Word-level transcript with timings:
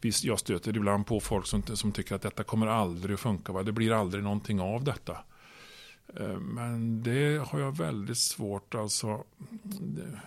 Visst, 0.00 0.24
jag 0.24 0.38
stöter 0.38 0.76
ibland 0.76 1.06
på 1.06 1.20
folk 1.20 1.46
som, 1.46 1.62
som 1.62 1.92
tycker 1.92 2.14
att 2.14 2.22
detta 2.22 2.44
kommer 2.44 2.66
aldrig 2.66 3.14
att 3.14 3.20
funka. 3.20 3.52
Va? 3.52 3.62
Det 3.62 3.72
blir 3.72 3.92
aldrig 3.92 4.24
någonting 4.24 4.60
av 4.60 4.84
detta. 4.84 5.16
Eh, 6.16 6.38
men 6.38 7.02
det 7.02 7.46
har 7.48 7.60
jag 7.60 7.76
väldigt 7.76 8.18
svårt. 8.18 8.74
Alltså, 8.74 9.24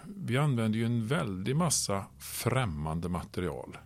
vi 0.05 0.37
använder 0.37 0.79
ju 0.79 0.85
en 0.85 1.07
väldig 1.07 1.55
massa 1.55 2.05
främmande 2.19 3.09
material. 3.09 3.77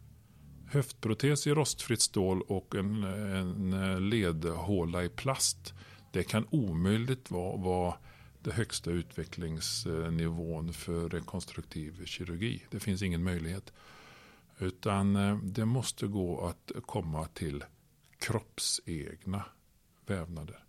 Höftprotes 0.70 1.48
i 1.48 1.52
rostfritt 1.52 2.02
stål 2.02 2.42
och 2.42 2.76
en, 2.76 3.04
en 3.04 3.74
eh, 3.74 4.00
ledhåla 4.00 5.04
i 5.04 5.10
plast. 5.10 5.74
Det 6.12 6.24
kan 6.24 6.48
omöjligt 6.50 7.32
vara, 7.32 7.58
vara 7.58 7.96
den 8.44 8.54
högsta 8.54 8.92
utvecklingsnivån 8.92 10.74
för 10.74 11.10
rekonstruktiv 11.10 12.06
kirurgi. 12.06 12.66
Det 12.70 12.80
finns 12.80 13.02
ingen 13.02 13.24
möjlighet. 13.24 13.74
Utan 14.60 15.14
det 15.54 15.66
måste 15.66 16.08
gå 16.08 16.46
att 16.48 16.72
komma 16.86 17.26
till 17.26 17.64
kroppsegna 18.20 19.46
vävnader. 20.06 20.64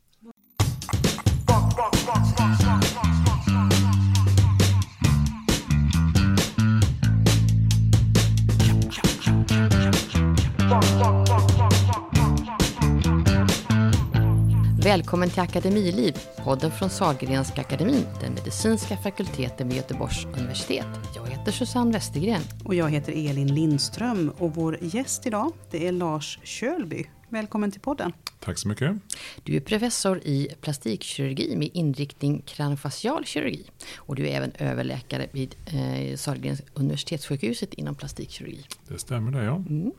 Välkommen 14.83 15.31
till 15.31 15.41
Akademiliv, 15.41 16.19
podden 16.45 16.71
från 16.71 16.91
Sahlgrenska 16.91 17.61
akademin, 17.61 18.07
den 18.21 18.35
medicinska 18.35 18.97
fakulteten 18.97 19.69
vid 19.69 19.77
Göteborgs 19.77 20.25
universitet. 20.25 20.87
Jag 21.17 21.27
heter 21.27 21.53
Susanne 21.53 21.93
Westergren. 21.93 22.43
Och 22.65 22.75
jag 22.75 22.91
heter 22.91 23.13
Elin 23.13 23.55
Lindström 23.55 24.33
och 24.39 24.55
vår 24.55 24.79
gäst 24.81 25.27
idag 25.27 25.53
det 25.71 25.87
är 25.87 25.93
Lars 25.93 26.39
Kölby. 26.43 27.05
Välkommen 27.29 27.71
till 27.71 27.81
podden. 27.81 28.13
Tack 28.41 28.59
så 28.59 28.69
mycket. 28.69 28.97
Du 29.43 29.57
är 29.57 29.61
professor 29.61 30.19
i 30.19 30.49
plastikkirurgi 30.61 31.57
med 31.57 31.71
inriktning 31.73 32.43
kraniofacial 32.47 33.25
kirurgi. 33.25 33.71
Och 33.97 34.17
du 34.17 34.29
är 34.29 34.37
även 34.37 34.53
överläkare 34.59 35.27
vid 35.33 35.55
eh, 35.67 36.17
Sahlgrenska 36.17 36.67
universitetssjukhuset 36.75 37.75
inom 37.75 37.95
plastikkirurgi. 37.95 38.67
Det 38.89 38.99
stämmer 38.99 39.33
det 39.33 39.45
ja. 39.45 39.57
Mm. 39.57 39.93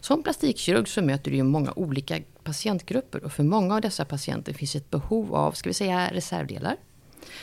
Som 0.00 0.22
plastikkirurg 0.22 0.88
så 0.88 1.02
möter 1.02 1.30
du 1.30 1.36
ju 1.36 1.42
många 1.42 1.72
olika 1.76 2.20
patientgrupper 2.42 3.24
och 3.24 3.32
för 3.32 3.42
många 3.42 3.74
av 3.74 3.80
dessa 3.80 4.04
patienter 4.04 4.52
finns 4.52 4.76
ett 4.76 4.90
behov 4.90 5.34
av, 5.34 5.52
ska 5.52 5.70
vi 5.70 5.74
säga, 5.74 6.10
reservdelar. 6.12 6.76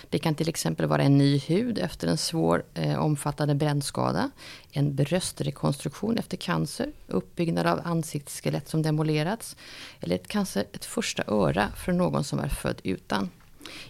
Det 0.10 0.20
kan 0.20 0.36
till 0.36 0.50
exempel 0.50 0.86
vara 0.86 1.04
en 1.04 1.18
ny 1.18 1.40
hud 1.40 1.78
efter 1.78 2.08
en 2.08 2.18
svår 2.18 2.64
eh, 2.74 3.00
omfattande 3.00 3.56
brännskada, 3.56 4.32
en 4.72 4.96
bröstrekonstruktion 4.96 6.18
efter 6.18 6.38
cancer, 6.38 6.92
uppbyggnad 7.08 7.68
av 7.68 7.82
ansiktsskelett 7.84 8.70
som 8.70 8.82
demolerats, 8.82 9.56
eller 10.00 10.16
ett, 10.16 10.28
cancer, 10.28 10.66
ett 10.74 10.86
första 10.86 11.24
öra 11.28 11.70
för 11.86 11.92
någon 11.92 12.24
som 12.24 12.40
är 12.40 12.50
född 12.50 12.82
utan. 12.84 13.30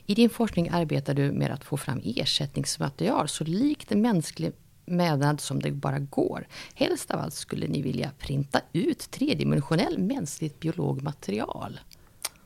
I 0.05 0.15
din 0.15 0.29
forskning 0.29 0.69
arbetar 0.69 1.13
du 1.13 1.31
med 1.31 1.51
att 1.51 1.63
få 1.63 1.77
fram 1.77 2.01
ersättningsmaterial 2.05 3.27
så 3.27 3.43
likt 3.43 3.89
mänsklig 3.89 4.51
mätnad 4.87 5.41
som 5.41 5.59
det 5.59 5.71
bara 5.71 5.99
går. 5.99 6.47
Helst 6.73 7.11
av 7.11 7.19
allt 7.19 7.33
skulle 7.33 7.67
ni 7.67 7.81
vilja 7.81 8.11
printa 8.19 8.61
ut 8.73 9.11
tredimensionell 9.11 9.97
mänskligt 9.97 10.59
biologmaterial. 10.59 11.79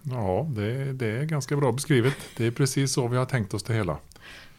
Ja, 0.01 0.47
det, 0.55 0.93
det, 0.93 1.07
är 1.07 1.23
ganska 1.23 1.57
bra 1.57 1.71
beskrivet. 1.71 2.15
Det 2.37 2.45
är 2.45 2.51
precis 2.51 2.93
så 2.93 3.07
vi 3.07 3.17
har 3.17 3.25
tänkt 3.25 3.53
oss 3.53 3.63
det 3.63 3.73
hela. 3.73 3.97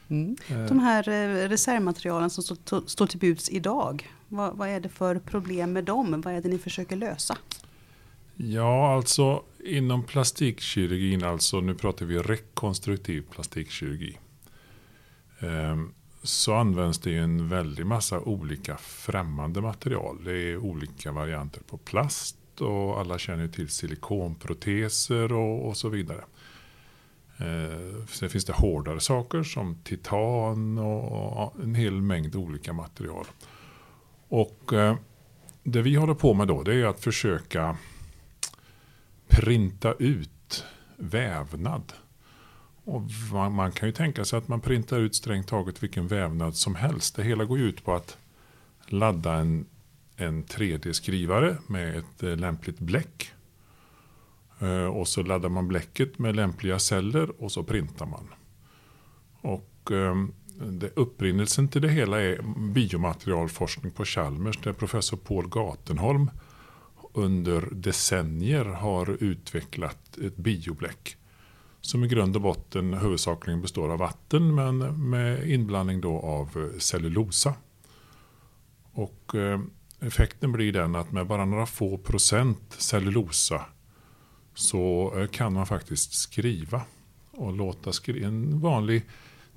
Mm. 0.08 0.36
Eh. 0.48 0.64
De 0.64 0.78
här 0.78 1.08
eh, 1.08 1.48
reservmaterialen 1.48 2.30
som 2.30 2.56
står 2.86 3.06
till 3.06 3.19
buds 3.19 3.50
idag, 3.50 4.10
vad, 4.28 4.56
vad 4.56 4.69
är 4.69 4.80
det 4.80 4.88
för 4.88 5.19
problem 5.19 5.72
med 5.72 5.84
dem? 5.84 6.20
Vad 6.20 6.34
är 6.34 6.41
det 6.41 6.48
ni 6.48 6.58
försöker 6.58 6.97
lösa? 6.97 7.36
Ja, 8.36 8.94
alltså 8.94 9.42
inom 9.64 10.03
plastikkirurgin, 10.03 11.25
alltså 11.25 11.60
nu 11.60 11.75
pratar 11.75 12.06
vi 12.06 12.19
rekonstruktiv 12.19 13.25
plastikkirurgi. 13.30 14.19
Um, 15.41 15.94
så 16.22 16.55
används 16.55 16.99
det 16.99 17.16
en 17.16 17.49
väldig 17.49 17.87
massa 17.87 18.21
olika 18.21 18.77
främmande 18.77 19.60
material. 19.60 20.25
Det 20.25 20.33
är 20.33 20.56
olika 20.56 21.12
varianter 21.12 21.60
på 21.60 21.77
plast 21.77 22.37
och 22.60 23.00
alla 23.00 23.19
känner 23.19 23.49
till 23.49 23.69
silikonproteser 23.69 25.33
och, 25.33 25.69
och 25.69 25.77
så 25.77 25.88
vidare. 25.88 26.25
Eh, 27.37 28.06
sen 28.06 28.31
finns 28.31 28.44
det 28.44 28.53
hårdare 28.53 29.00
saker 29.00 29.43
som 29.43 29.75
titan 29.84 30.78
och, 30.78 31.43
och 31.43 31.62
en 31.62 31.75
hel 31.75 32.03
mängd 32.03 32.37
olika 32.37 32.72
material. 32.72 33.27
Och 34.28 34.72
eh, 34.72 34.97
det 35.62 35.83
vi 35.83 35.94
håller 35.94 36.15
på 36.15 36.34
med 36.34 36.49
då 36.49 36.62
det 36.62 36.75
är 36.75 36.87
att 36.87 37.00
försöka 37.00 37.77
printa 39.28 39.93
ut 39.93 40.65
vävnad 40.97 41.93
och 42.84 43.03
man, 43.32 43.54
man, 43.54 43.72
kan 43.72 43.88
ju 43.88 43.93
tänka 43.93 44.25
sig 44.25 44.37
att 44.38 44.48
man 44.48 44.60
printar 44.60 44.98
ut 44.98 45.15
strängt 45.15 45.48
taget 45.48 45.82
vilken 45.82 46.06
vävnad 46.06 46.56
som 46.56 46.75
helst. 46.75 47.16
Det 47.16 47.22
hela 47.22 47.44
går 47.44 47.59
ut 47.59 47.84
på 47.84 47.94
att 47.94 48.19
ladda 48.87 49.34
en, 49.34 49.66
en 50.16 50.44
3D-skrivare 50.44 51.56
med 51.66 51.97
ett 51.97 52.22
eh, 52.22 52.37
lämpligt 52.37 52.78
bläck. 52.78 53.32
Eh, 54.59 54.87
och 54.87 55.09
så 55.09 55.22
laddar 55.22 55.48
man 55.48 55.69
bläcket 55.69 56.19
med 56.19 56.37
lämpliga 56.37 56.78
celler 56.78 57.42
och 57.42 57.53
så 57.53 57.62
printar 57.62 58.06
man. 58.06 58.28
Och 59.41 59.92
eh, 59.92 60.15
det, 60.66 60.91
upprinnelsen 60.97 61.69
till 61.69 61.82
det 61.82 61.88
hela 61.88 62.21
är 62.21 62.42
biomaterialforskning 62.72 63.92
på 63.92 64.04
Chalmers 64.04 64.59
där 64.59 64.72
professor 64.72 65.16
Paul 65.16 65.48
Gatenholm 65.48 66.31
under 67.12 67.69
decennier 67.72 68.65
har 68.65 69.16
utvecklat 69.21 70.19
ett 70.19 70.37
biobläck 70.37 71.16
som 71.82 72.04
i 72.04 72.09
grund 72.09 72.37
och 72.37 72.43
botten 72.43 72.94
huvudsakligen 72.94 73.60
består 73.60 73.93
av 73.93 73.98
vatten 73.98 74.54
men 74.54 74.78
med 75.10 75.50
inblandning 75.50 76.00
då 76.00 76.19
av 76.19 76.48
eh, 76.56 76.78
cellulosa. 76.78 77.54
Och 78.93 79.34
eh, 79.34 79.60
effekten 80.00 80.53
blir 80.53 80.72
den 80.72 80.97
att 80.97 81.12
med 81.12 81.26
bara 81.26 81.44
några 81.44 81.66
få 81.66 81.98
procent 81.98 82.75
cellulosa 82.78 83.65
så 84.54 85.12
eh, 85.16 85.26
kan 85.26 85.53
man 85.53 85.66
faktiskt 85.66 86.15
skriva 86.15 86.82
och 87.31 87.53
låta 87.53 87.92
skri 87.92 88.25
en 88.25 88.60
vanlig 88.60 89.03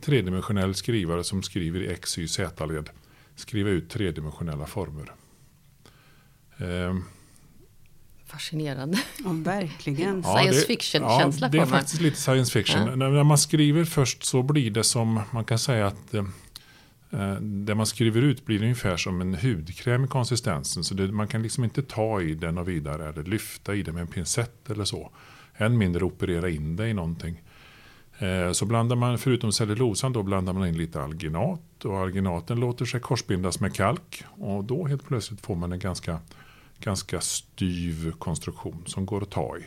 tredimensionell 0.02 0.76
skrivare 0.76 1.24
som 1.24 1.44
skriver 1.44 1.80
i 1.80 1.88
X, 1.88 2.18
Y, 2.18 2.28
Z-led 2.28 2.90
skriva 3.36 3.70
ut 3.70 3.90
tredimensionella 3.90 4.66
former. 4.66 5.12
Ehm, 6.58 7.04
Fascinerande. 8.36 8.98
Ja, 9.24 9.30
verkligen. 9.34 10.24
science 10.38 10.66
fiction-känsla 10.66 11.48
ja, 11.48 11.52
Det 11.52 11.58
är 11.58 11.66
faktiskt 11.66 12.02
lite 12.02 12.18
science 12.18 12.52
fiction. 12.52 12.88
Ja. 12.88 12.96
När 12.96 13.24
man 13.24 13.38
skriver 13.38 13.86
först 13.86 14.24
så 14.24 14.44
blir 14.44 14.72
det 14.72 14.84
som, 14.84 15.22
man 15.32 15.46
kan 15.46 15.60
säga 15.60 15.88
att 15.88 16.14
eh, 16.14 16.26
eh, 17.12 17.34
det 17.42 17.76
man 17.76 17.86
skriver 17.86 18.22
ut 18.22 18.46
blir 18.46 18.62
ungefär 18.62 18.98
som 18.98 19.22
en 19.22 19.36
hudkräm 19.36 20.06
i 20.06 20.08
konsistensen. 20.08 20.84
Så 20.84 20.94
det, 20.94 21.12
man 21.12 21.28
kan 21.28 21.44
liksom 21.44 21.64
inte 21.64 21.82
ta 21.82 22.22
i 22.22 22.34
den 22.34 22.58
och 22.58 22.70
vidare 22.70 23.10
eller 23.10 23.24
lyfta 23.24 23.76
i 23.76 23.84
det 23.84 23.92
med 23.92 24.02
en 24.02 24.08
pincett 24.08 24.70
eller 24.70 24.86
så. 24.86 25.12
Än 25.58 25.78
mindre 25.78 26.06
operera 26.06 26.50
in 26.50 26.76
det 26.76 26.88
i 26.88 26.94
någonting. 26.94 27.42
Eh, 28.18 28.52
så 28.52 28.66
blandar 28.66 28.96
man, 28.96 29.18
förutom 29.18 29.52
cellulosan, 29.52 30.14
då 30.14 30.24
blandar 30.24 30.54
man 30.54 30.68
in 30.68 30.78
lite 30.78 31.02
alginat. 31.02 31.86
Och 31.86 31.98
alginaten 31.98 32.60
låter 32.60 32.86
sig 32.86 33.00
korsbindas 33.00 33.60
med 33.60 33.76
kalk. 33.76 34.24
Och 34.38 34.64
då 34.64 34.86
helt 34.86 35.08
plötsligt 35.08 35.42
får 35.42 35.56
man 35.56 35.72
en 35.72 35.80
ganska 35.80 36.20
ganska 36.80 37.22
styv 37.22 38.12
konstruktion 38.12 38.84
som 38.86 39.06
går 39.06 39.22
att 39.22 39.30
ta 39.30 39.58
i. 39.58 39.66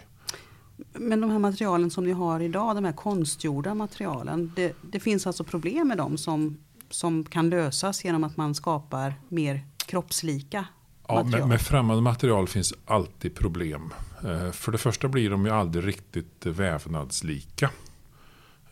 Men 0.93 1.21
de 1.21 1.31
här 1.31 1.39
materialen 1.39 1.91
som 1.91 2.05
ni 2.05 2.13
har 2.13 2.41
idag, 2.41 2.75
de 2.75 2.85
här 2.85 2.93
konstgjorda 2.93 3.75
materialen, 3.75 4.53
det, 4.57 4.77
det 4.83 5.01
finns 5.01 5.27
alltså 5.27 5.45
problem 5.45 5.89
med 5.89 5.97
dem 5.97 6.19
som, 6.19 6.59
som 6.91 7.25
kan 7.25 7.51
lösas 7.51 8.05
genom 8.05 8.25
att 8.25 8.37
man 8.37 8.55
skapar 8.55 9.15
mer 9.29 9.65
kroppslika 9.87 10.67
Ja, 11.09 11.25
med, 11.25 11.49
med 11.49 11.61
främmande 11.61 12.03
material 12.03 12.49
finns 12.49 12.75
alltid 12.85 13.35
problem. 13.35 13.95
Eh, 14.25 14.51
för 14.51 14.73
det 14.73 14.79
första 14.79 15.09
blir 15.09 15.31
de 15.31 15.47
ju 15.47 15.53
aldrig 15.53 15.87
riktigt 15.87 16.47
vävnadslika. 16.47 17.71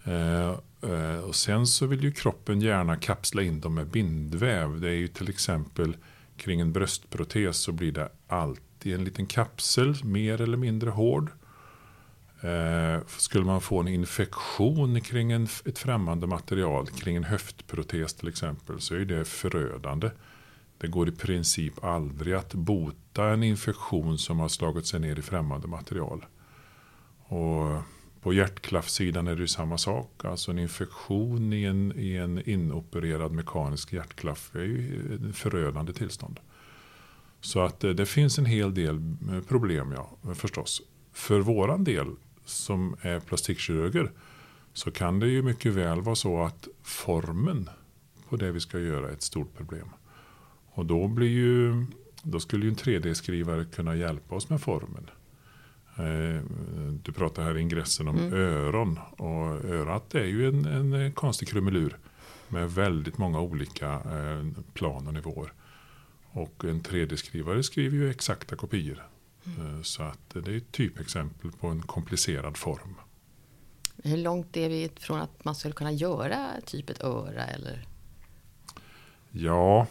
Eh, 0.05 0.51
eh, 0.91 1.19
och 1.19 1.35
sen 1.35 1.67
så 1.67 1.87
vill 1.87 2.03
ju 2.03 2.13
kroppen 2.13 2.61
gärna 2.61 2.97
kapsla 2.97 3.43
in 3.43 3.61
dem 3.61 3.75
med 3.75 3.87
bindväv. 3.87 4.81
Det 4.81 4.89
är 4.89 4.95
ju 4.95 5.09
till 5.09 5.29
exempel 5.29 5.97
kring 6.37 6.61
en 6.61 6.73
bröstprotes 6.73 7.57
så 7.57 7.73
blir 7.73 7.93
det 7.93 8.09
alltid 8.27 8.95
en 8.95 9.05
liten 9.05 9.27
kapsel, 9.27 10.05
mer 10.05 10.41
eller 10.41 10.57
mindre 10.57 10.91
hård. 10.91 11.31
Eh, 12.41 13.07
skulle 13.07 13.45
man 13.45 13.61
få 13.61 13.81
en 13.81 13.89
infektion 13.89 15.01
kring 15.01 15.33
en, 15.33 15.49
ett 15.65 15.79
främmande 15.79 16.27
material, 16.27 16.87
kring 16.87 17.17
en 17.17 17.25
höftprotes 17.25 18.15
till 18.15 18.29
exempel, 18.29 18.81
så 18.81 18.95
är 18.95 19.05
det 19.05 19.25
förödande. 19.25 20.11
Det 20.79 20.87
går 20.87 21.09
i 21.09 21.13
princip 21.13 21.85
aldrig 21.85 22.35
att 22.35 22.55
bota 22.55 23.29
en 23.29 23.43
infektion 23.43 24.19
som 24.19 24.39
har 24.39 24.49
slagit 24.49 24.87
sig 24.87 25.01
ner 25.01 25.19
i 25.19 25.23
främmande 25.23 25.69
material. 25.69 26.25
Och 27.29 27.83
på 28.27 28.33
hjärtklaffsidan 28.33 29.27
är 29.27 29.37
det 29.37 29.49
samma 29.49 29.79
sak. 29.79 30.25
Alltså 30.25 30.51
en 30.51 30.59
infektion 30.59 31.53
i 31.53 31.65
en, 31.65 31.93
i 31.97 32.17
en 32.17 32.49
inopererad 32.49 33.33
mekanisk 33.33 33.93
hjärtklaff 33.93 34.55
är 34.55 34.61
ju 34.61 35.15
ett 35.15 35.37
förödande 35.37 35.93
tillstånd. 35.93 36.41
Så 37.41 37.61
att 37.61 37.85
eh, 37.85 37.91
det 37.91 38.07
finns 38.07 38.39
en 38.39 38.47
hel 38.47 38.75
del 38.75 38.97
eh, 39.33 39.41
problem 39.49 39.93
ja, 39.93 40.35
förstås. 40.35 40.83
För 41.13 41.41
våran 41.41 41.85
del 41.85 42.07
som 42.45 42.97
är 43.01 43.21
plastikkirurger 43.21 44.11
så 44.73 44.91
kan 44.91 45.19
det 45.19 45.29
ju 45.29 45.43
mycket 45.43 45.73
väl 45.73 46.01
vara 46.01 46.17
så 46.17 46.43
att 46.43 46.69
formen 46.83 47.71
på 48.29 48.37
det 48.37 48.53
vi 48.53 48.61
ska 48.61 48.79
göra 48.79 49.09
är 49.09 49.13
ett 49.13 49.23
stort 49.23 49.57
problem. 49.57 49.89
Och 50.71 50.87
då, 50.87 51.09
blir 51.09 51.31
ju, 51.31 51.87
då 52.23 52.41
skulle 52.41 52.65
ju 52.65 52.71
en 52.71 52.77
3D-skrivare 52.77 53.65
kunna 53.65 53.97
hjälpa 53.97 54.35
oss 54.35 54.49
med 54.49 54.61
formen. 54.61 55.11
Eh, 55.99 56.43
du 57.03 57.13
pratar 57.13 57.43
här 57.43 57.59
i 57.59 57.61
ingressen 57.61 58.09
om 58.09 58.19
mm. 58.19 58.35
öron. 58.35 58.99
Och 59.17 59.65
örat 59.65 60.15
är 60.15 60.25
ju 60.25 60.49
en, 60.49 60.93
en 60.93 61.13
konstig 61.13 61.49
krumelur 61.49 61.99
med 62.49 62.71
väldigt 62.71 63.19
många 63.19 63.41
olika 63.41 63.93
eh, 63.93 64.63
plan 64.75 65.07
och 65.07 65.15
nivåer. 65.15 65.53
Och 66.31 66.65
en 66.65 66.83
3D-skrivare 66.83 67.63
skriver 67.63 67.97
ju 67.97 68.11
exakta 68.11 68.57
kopior. 68.57 69.07
Mm. 69.59 69.85
Så 69.85 70.03
att 70.03 70.31
det 70.31 70.53
är 70.53 70.57
ett 70.57 70.73
typexempel 70.73 71.53
på 71.53 71.67
en 71.67 71.83
komplicerad 71.83 72.57
form. 72.57 72.95
Hur 74.05 74.17
långt 74.17 74.57
är 74.57 74.69
vi 74.69 74.91
från 74.97 75.21
att 75.21 75.45
man 75.45 75.55
skulle 75.55 75.75
kunna 75.75 75.93
göra 75.93 76.51
typ 76.67 76.91
ett 76.91 77.05
öra? 77.05 77.45
Eller? 77.45 77.87
Ja, 79.31 79.87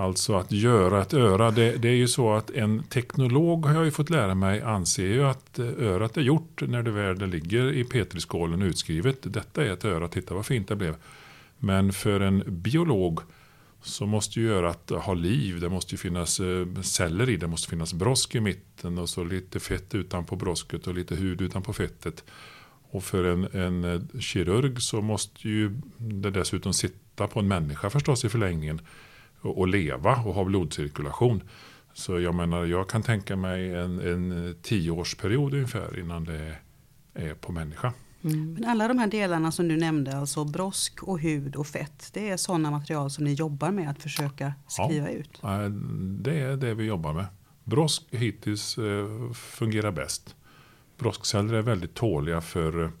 alltså 0.00 0.34
att 0.34 0.52
göra 0.52 1.02
ett 1.02 1.14
öra. 1.14 1.50
Det, 1.50 1.76
det, 1.76 1.88
är 1.88 1.94
ju 1.94 2.08
så 2.08 2.32
att 2.32 2.50
en 2.50 2.82
teknolog 2.82 3.66
har 3.66 3.74
jag 3.74 3.84
ju 3.84 3.90
fått 3.90 4.10
lära 4.10 4.34
mig 4.34 4.62
anser 4.62 5.06
ju 5.06 5.24
att 5.24 5.58
eh, 5.58 5.66
örat 5.66 6.16
är 6.16 6.20
gjort 6.20 6.62
när 6.68 6.82
det 6.82 6.90
väl 6.90 7.26
ligger 7.26 7.72
i 7.72 7.84
petriskålen 7.84 8.62
utskrivet. 8.62 9.18
Detta 9.22 9.64
är 9.64 9.70
ett 9.70 9.84
öra, 9.84 10.08
titta 10.08 10.34
vad 10.34 10.46
fint 10.46 10.68
det 10.68 10.76
blev. 10.76 10.96
Men 11.58 11.92
för 11.92 12.20
en 12.20 12.42
biolog 12.46 13.20
så 13.82 14.06
måste 14.06 14.40
ju 14.40 14.52
örat 14.52 14.90
ha 14.90 15.14
liv. 15.14 15.60
Det 15.60 15.68
måste 15.68 15.94
ju 15.94 15.98
finnas 15.98 16.40
eh, 16.40 16.66
celler 16.82 17.30
i 17.30 17.36
det. 17.36 17.46
måste 17.46 17.70
finnas 17.70 17.94
brosk 17.94 18.34
i 18.34 18.40
mitten 18.40 18.98
och 18.98 19.08
så 19.08 19.24
lite 19.24 19.60
fett 19.60 19.94
utanpå 19.94 20.36
brosket 20.36 20.86
och 20.86 20.94
lite 20.94 21.14
hud 21.14 21.40
utanpå 21.40 21.72
fettet. 21.72 22.24
Och 22.90 23.04
för 23.04 23.24
en, 23.24 23.44
en 23.44 23.84
eh, 23.84 24.20
kirurg 24.20 24.80
så 24.80 25.00
måste 25.00 25.48
ju 25.48 25.80
det 25.96 26.30
dessutom 26.30 26.72
sitta 26.72 27.26
på 27.26 27.40
en 27.40 27.48
människa 27.48 27.90
förstås 27.90 28.24
i 28.24 28.28
förlängningen. 28.28 28.80
Och, 29.40 29.68
leva 29.68 30.16
och 30.16 30.34
ha 30.34 30.44
blodcirkulation. 30.44 31.42
Så 31.92 32.20
jag 32.20 32.34
menar, 32.34 32.64
jag 32.64 32.88
kan 32.88 33.02
tänka 33.02 33.36
mig 33.36 33.74
en, 33.74 34.00
en 34.00 34.54
tioårsperiod 34.62 35.54
ungefär 35.54 35.98
innan 35.98 36.24
det 36.24 36.56
är 37.14 37.34
på 37.34 37.52
människa. 37.52 37.92
Mm. 38.24 38.52
Men 38.54 38.64
alla 38.64 38.88
de 38.88 38.98
här 38.98 39.06
delarna 39.06 39.52
som 39.52 39.68
du 39.68 39.76
nämnde, 39.76 40.16
alltså 40.16 40.44
brosk 40.44 41.02
och 41.02 41.20
hud 41.20 41.56
och 41.56 41.66
fett, 41.66 42.10
det 42.12 42.28
är 42.28 42.36
sådana 42.36 42.70
material 42.70 43.10
som 43.10 43.24
ni 43.24 43.32
jobbar 43.32 43.70
med 43.70 43.90
att 43.90 44.02
försöka 44.02 44.54
skriva 44.68 45.10
ja, 45.10 45.14
ut? 45.14 45.40
Det 46.22 46.40
är 46.40 46.56
det 46.56 46.74
vi 46.74 46.84
jobbar 46.84 47.12
med. 47.12 47.26
Brosk 47.64 48.02
hittills 48.10 48.78
eh, 48.78 49.32
fungerar 49.32 49.92
bäst. 49.92 50.36
Broskceller 50.98 51.54
är 51.54 51.62
väldigt 51.62 51.94
tåliga 51.94 52.40
för, 52.40 52.92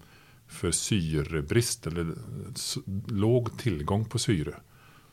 för 0.46 0.70
syrebrist 0.70 1.86
eller 1.86 2.14
låg 3.06 3.58
tillgång 3.58 4.04
på 4.04 4.18
syre. 4.18 4.54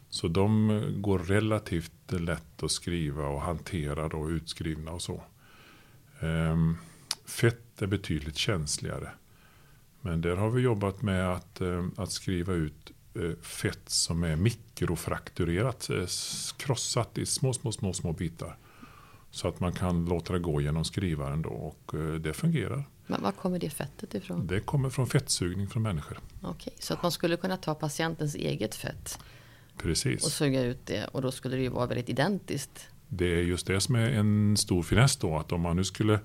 Så 0.10 0.28
de 0.28 0.82
går 0.98 1.20
relativt 1.20 2.12
lätt 2.12 2.64
att 2.64 2.72
skriva 2.72 3.28
och 3.28 3.42
hantera 3.42 4.06
och 4.06 4.28
utskrivna 4.28 4.92
och 4.92 5.02
så. 5.02 5.22
Ehm, 6.20 6.78
fett 7.26 7.82
är 7.82 7.88
betydligt 7.88 8.38
känsligare. 8.38 9.10
Men 10.02 10.22
där 10.22 10.36
har 10.36 10.50
vi 10.50 10.62
jobbat 10.62 11.02
med 11.02 11.34
att, 11.34 11.62
eh, 11.62 11.86
att 11.96 12.12
skriva 12.12 12.54
ut 12.54 12.92
eh, 13.16 13.36
fett 13.42 13.90
som 13.90 14.24
är 14.24 14.36
mikrofrakturerat, 14.36 15.90
eh, 15.90 16.06
krossat 16.58 17.18
i 17.18 17.26
små, 17.26 17.54
små, 17.54 17.72
små, 17.72 17.94
små 17.94 18.14
bitar. 18.14 18.58
Så 19.32 19.48
att 19.48 19.60
man 19.60 19.74
kan 19.74 20.06
låta 20.06 20.34
det 20.34 20.40
gå 20.40 20.62
genom 20.62 20.86
skrivaren 20.86 21.42
då 21.42 21.50
och 21.50 21.92
det 22.20 22.34
fungerar. 22.34 22.84
Men 23.08 23.22
var 23.22 23.32
kommer 23.32 23.60
det 23.60 23.70
fettet 23.70 24.16
ifrån? 24.16 24.48
Det 24.48 24.60
kommer 24.60 24.90
från 24.90 25.08
fettsugning 25.08 25.68
från 25.68 25.84
människor. 25.84 26.20
Okej, 26.42 26.74
så 26.80 26.94
att 26.94 27.02
man 27.02 27.12
skulle 27.12 27.38
kunna 27.38 27.58
ta 27.58 27.76
patientens 27.76 28.36
eget 28.36 28.76
fett 28.76 29.20
Precis. 29.78 30.26
och 30.26 30.32
suga 30.32 30.64
ut 30.64 30.86
det 30.86 31.06
och 31.06 31.22
då 31.22 31.32
skulle 31.32 31.56
det 31.56 31.62
ju 31.62 31.70
vara 31.70 31.86
väldigt 31.86 32.10
identiskt. 32.10 32.90
Det 33.08 33.26
är 33.26 33.42
just 33.42 33.68
det 33.68 33.82
som 33.82 33.96
är 33.96 34.10
en 34.10 34.58
stor 34.58 34.84
finess 34.84 35.18
då 35.18 35.38
att 35.38 35.52
om 35.52 35.62
man 35.62 35.76
nu 35.76 35.84
skulle 35.84 36.20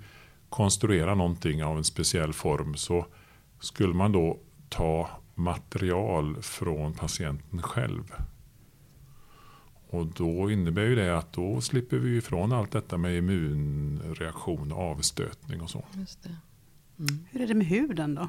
konstruera 0.48 1.14
någonting 1.14 1.64
av 1.64 1.78
en 1.78 1.84
speciell 1.84 2.32
form 2.32 2.74
så 2.74 3.06
skulle 3.60 3.94
man 3.94 4.12
då 4.12 4.38
ta 4.68 5.10
material 5.34 6.42
från 6.42 6.94
patienten 6.94 7.62
själv. 7.62 8.12
Och 9.88 10.06
då 10.06 10.50
innebär 10.50 10.82
ju 10.82 10.94
det 10.94 11.18
att 11.18 11.32
då 11.32 11.60
slipper 11.60 11.96
vi 11.96 12.16
ifrån 12.16 12.52
allt 12.52 12.70
detta 12.70 12.98
med 12.98 13.16
immunreaktion, 13.16 14.72
avstötning 14.72 15.60
och 15.60 15.70
så. 15.70 15.84
Mm. 16.98 17.26
Hur 17.30 17.40
är 17.40 17.46
det 17.46 17.54
med 17.54 17.66
huden 17.66 18.14
då? 18.14 18.28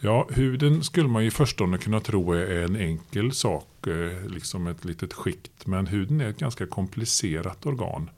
Ja, 0.00 0.28
huden 0.30 0.84
skulle 0.84 1.08
man 1.08 1.22
i 1.22 1.30
förstone 1.30 1.78
kunna 1.78 2.00
tro 2.00 2.32
är 2.32 2.64
en 2.64 2.76
enkel 2.76 3.32
sak, 3.32 3.86
eh, 3.86 4.26
liksom 4.26 4.66
ett 4.66 4.84
litet 4.84 5.12
skikt. 5.12 5.66
Men 5.66 5.86
huden 5.86 6.20
är 6.20 6.28
ett 6.28 6.38
ganska 6.38 6.66
komplicerat 6.66 7.66
organ. 7.66 8.10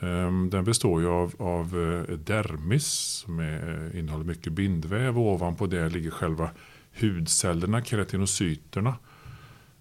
Ehm, 0.00 0.50
den 0.50 0.64
består 0.64 1.00
ju 1.00 1.08
av, 1.08 1.34
av 1.38 1.64
eh, 2.08 2.16
dermis 2.16 2.86
som 2.86 3.38
är, 3.38 3.90
eh, 3.92 3.98
innehåller 4.00 4.24
mycket 4.24 4.52
bindväv 4.52 5.18
och 5.18 5.32
ovanpå 5.32 5.66
det 5.66 5.88
ligger 5.88 6.10
själva 6.10 6.50
hudcellerna, 7.00 7.84
keratinocyterna. 7.84 8.94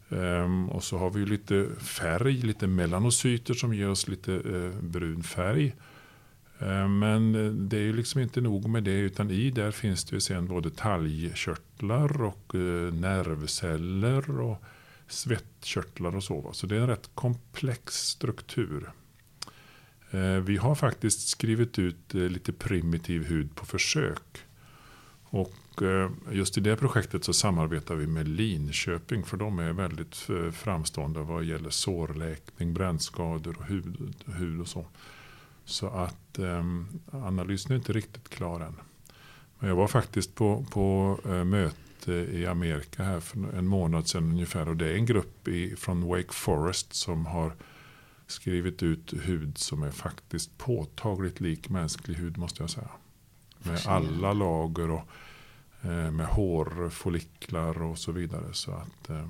Ehm, 0.10 0.70
och 0.70 0.84
så 0.84 0.98
har 0.98 1.10
vi 1.10 1.26
lite 1.26 1.68
färg, 1.80 2.42
lite 2.42 2.68
melanocyter 2.68 3.54
som 3.54 3.74
ger 3.74 3.90
oss 3.90 4.08
lite 4.08 4.42
brun 4.82 5.24
färg. 5.24 5.76
Eh, 6.60 6.88
men 6.88 7.36
eh, 7.36 7.52
det 7.52 7.78
är 7.78 7.82
ju 7.82 7.94
liksom 7.94 8.22
inte 8.22 8.42
nog 8.42 8.70
med 8.70 8.84
det 8.84 9.00
utan 9.00 9.32
i 9.32 9.52
där 9.52 9.72
finns 9.72 10.06
det 10.06 10.16
ju 10.16 10.22
sen 10.22 10.48
både 10.48 10.70
talgkörtlar 10.70 12.22
och 12.22 12.56
eh, 12.56 12.94
nervceller 12.94 14.40
och 14.40 14.64
svettkörtlar 15.08 16.16
och 16.16 16.24
så. 16.24 16.50
Så 16.54 16.68
det 16.68 16.76
är 16.76 16.80
en 16.80 16.88
rätt 16.88 17.10
komplex 17.16 17.94
struktur. 17.94 18.92
Vi 20.44 20.58
har 20.58 20.76
faktiskt 20.76 21.28
skrivit 21.28 21.80
ut 21.80 22.14
lite 22.14 22.54
primitiv 22.54 23.26
hud 23.26 23.56
på 23.56 23.66
försök. 23.66 24.38
Och 25.24 25.82
just 26.32 26.58
i 26.58 26.62
det 26.62 26.76
projektet 26.76 27.24
så 27.24 27.34
samarbetar 27.34 27.96
vi 27.96 28.08
med 28.08 28.28
Linköping 28.28 29.24
för 29.24 29.38
de 29.38 29.60
är 29.60 29.74
väldigt 29.74 30.16
framstående 30.52 31.20
vad 31.20 31.44
gäller 31.44 31.70
sårläkning, 31.70 32.74
brännskador 32.74 33.56
och 33.60 33.66
hud, 33.66 34.14
hud 34.26 34.62
och 34.62 34.68
så. 34.68 34.86
Så 35.70 35.88
att 35.88 36.40
analysen 37.12 37.72
är 37.72 37.76
inte 37.76 37.94
riktigt 37.94 38.30
klar 38.30 38.60
än. 38.60 38.76
Men 39.60 39.70
jag 39.70 39.76
var 39.76 39.88
faktiskt 39.88 40.36
på, 40.36 40.66
på 40.72 41.18
möte 41.46 42.12
i 42.12 42.46
Amerika 42.46 43.04
här 43.04 43.20
för 43.20 43.58
en 43.58 43.68
månad 43.68 44.08
sedan 44.08 44.24
ungefär 44.24 44.70
och 44.70 44.78
det 44.78 44.90
är 44.90 44.96
en 44.96 45.06
grupp 45.06 45.48
i, 45.48 45.76
från 45.76 46.08
Wake 46.08 46.34
Forest 46.34 46.94
som 46.94 47.26
har 47.26 47.56
skrivit 48.28 48.84
ut 48.84 49.14
hud 49.14 49.58
som 49.58 49.84
är 49.84 49.92
faktiskt 49.92 50.58
påtagligt 50.58 51.40
lik 51.40 51.70
mänsklig 51.70 52.16
hud 52.16 52.38
måste 52.38 52.64
jag 52.64 52.70
säga. 52.70 52.90
Med 53.60 53.88
alla 53.88 54.34
lager 54.34 54.92
och 54.92 55.08
eh, 55.82 56.12
med 56.12 56.26
hårfolliklar 56.26 57.82
och 57.82 57.98
så 57.98 58.12
vidare. 58.12 58.54
Så 58.54 58.72
att 58.72 59.10
eh, 59.10 59.28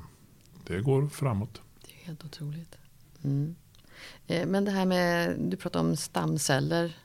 det 0.68 0.82
går 0.82 1.08
framåt. 1.08 1.62
Det 1.86 1.92
är 2.02 2.06
helt 2.06 2.26
otroligt. 2.26 2.78
Mm. 3.24 3.56
Eh, 4.28 4.46
men 4.46 4.66
det 4.66 4.72
här 4.72 4.86
med, 4.86 5.36
du 5.40 5.58
pratar 5.58 5.80
om 5.80 5.96
stamceller 5.96 6.98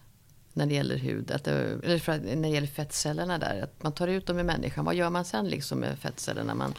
när 0.53 0.67
det 0.67 0.75
gäller 0.75 0.97
hud, 0.97 1.31
att 1.31 1.45
det, 1.45 1.53
eller 1.53 2.37
när 2.37 2.49
det 2.49 2.55
gäller 2.55 2.67
fettcellerna 2.67 3.39
där. 3.39 3.63
Att 3.63 3.83
man 3.83 3.93
tar 3.93 4.09
ut 4.09 4.27
dem 4.27 4.39
i 4.39 4.43
människan. 4.43 4.85
Vad 4.85 4.95
gör 4.95 5.11
man 5.11 5.25
sen 5.25 5.49
liksom 5.49 5.79
med 5.79 5.99
fettcellerna? 5.99 6.55
Man, 6.55 6.75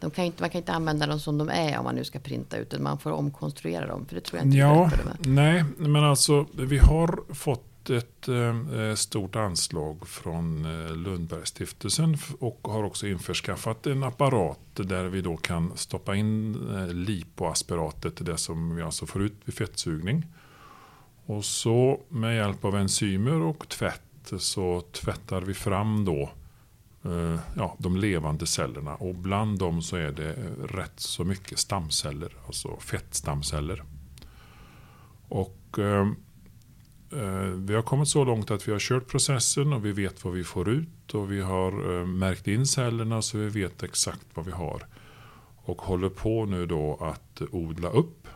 de 0.00 0.10
kan 0.10 0.24
inte, 0.24 0.42
man 0.42 0.50
kan 0.50 0.58
inte 0.58 0.72
använda 0.72 1.06
dem 1.06 1.20
som 1.20 1.38
de 1.38 1.48
är 1.48 1.78
om 1.78 1.84
man 1.84 1.94
nu 1.94 2.04
ska 2.04 2.18
printa 2.18 2.56
ut 2.56 2.80
Man 2.80 2.98
får 2.98 3.10
omkonstruera 3.10 3.86
dem. 3.86 4.06
För 4.06 4.14
det 4.14 4.20
tror 4.20 4.38
jag 4.38 4.46
inte 4.46 4.58
ja, 4.58 4.90
Nej, 5.18 5.64
men 5.76 6.04
alltså 6.04 6.46
vi 6.52 6.78
har 6.78 7.34
fått 7.34 7.64
ett 7.90 8.28
eh, 8.28 8.94
stort 8.94 9.36
anslag 9.36 10.08
från 10.08 10.64
eh, 10.64 10.96
Lundbergstiftelsen 10.96 12.16
och 12.38 12.60
har 12.62 12.82
också 12.82 13.06
införskaffat 13.06 13.86
en 13.86 14.02
apparat 14.02 14.58
där 14.74 15.04
vi 15.04 15.20
då 15.20 15.36
kan 15.36 15.76
stoppa 15.76 16.16
in 16.16 16.54
eh, 16.76 16.88
lipoaspiratet, 16.88 18.26
det 18.26 18.36
som 18.36 18.76
vi 18.76 18.82
alltså 18.82 19.06
får 19.06 19.22
ut 19.22 19.34
vid 19.44 19.54
fettsugning. 19.54 20.26
Och 21.26 21.44
så 21.44 22.00
med 22.08 22.36
hjälp 22.36 22.64
av 22.64 22.76
enzymer 22.76 23.40
och 23.40 23.68
tvätt 23.68 24.32
så 24.38 24.80
tvättar 24.92 25.40
vi 25.40 25.54
fram 25.54 26.04
då 26.04 26.30
ja, 27.56 27.76
de 27.78 27.96
levande 27.96 28.46
cellerna. 28.46 28.94
Och 28.94 29.14
bland 29.14 29.58
dem 29.58 29.82
så 29.82 29.96
är 29.96 30.12
det 30.12 30.32
rätt 30.64 31.00
så 31.00 31.24
mycket 31.24 31.58
stamceller, 31.58 32.36
alltså 32.46 32.76
fettstamceller. 32.80 33.84
Och 35.28 35.78
Eh, 37.12 37.50
vi 37.50 37.74
har 37.74 37.82
kommit 37.82 38.08
så 38.08 38.24
långt 38.24 38.50
att 38.50 38.68
vi 38.68 38.72
har 38.72 38.78
kört 38.78 39.06
processen 39.06 39.72
och 39.72 39.84
vi 39.84 39.92
vet 39.92 40.24
vad 40.24 40.34
vi 40.34 40.44
får 40.44 40.68
ut. 40.68 41.14
Och 41.14 41.32
vi 41.32 41.40
har 41.40 41.98
eh, 41.98 42.06
märkt 42.06 42.46
in 42.46 42.66
cellerna 42.66 43.22
så 43.22 43.38
vi 43.38 43.48
vet 43.48 43.82
exakt 43.82 44.26
vad 44.34 44.44
vi 44.44 44.52
har. 44.52 44.86
Och 45.56 45.82
håller 45.82 46.08
på 46.08 46.46
nu 46.46 46.66
då 46.66 46.98
att 47.00 47.42
odla 47.50 47.88
upp. 47.88 48.28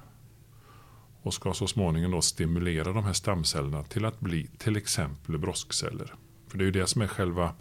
och 1.22 1.34
ska 1.34 1.54
så 1.54 1.66
småningom 1.66 2.10
då 2.10 2.22
stimulera 2.22 2.92
de 2.92 3.04
här 3.04 3.12
stamcellerna 3.12 3.82
till 3.82 4.04
att 4.04 4.20
bli 4.20 4.48
till 4.58 4.76
exempel 4.76 5.38
broskceller. 5.38 6.14
För 6.48 6.58
det 6.58 6.64
är 6.64 6.66
ju 6.66 6.72
det 6.72 6.86
som 6.86 7.02
är 7.02 7.06
själva, 7.06 7.54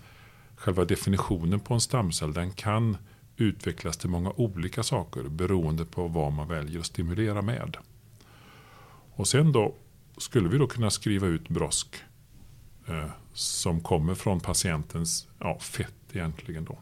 själva 0.55 0.85
definitionen 0.85 1.59
på 1.59 1.73
en 1.73 1.81
stamcell. 1.81 2.33
Den 2.33 2.51
kan 2.51 2.97
utvecklas 3.37 3.97
till 3.97 4.09
många 4.09 4.31
olika 4.35 4.83
saker 4.83 5.23
beroende 5.23 5.85
på 5.85 6.07
vad 6.07 6.33
man 6.33 6.47
väljer 6.47 6.79
att 6.79 6.85
stimulera 6.85 7.41
med. 7.41 7.77
Och 9.11 9.27
sen 9.27 9.51
då 9.51 9.75
skulle 10.19 10.49
vi 10.49 10.57
då 10.57 10.67
kunna 10.67 10.89
skriva 10.89 11.27
ut 11.27 11.49
brosk 11.49 12.03
eh, 12.87 13.05
som 13.33 13.81
kommer 13.81 14.15
från 14.15 14.39
patientens 14.39 15.27
ja, 15.39 15.59
fett 15.59 15.93
egentligen. 16.11 16.65
Då. 16.65 16.79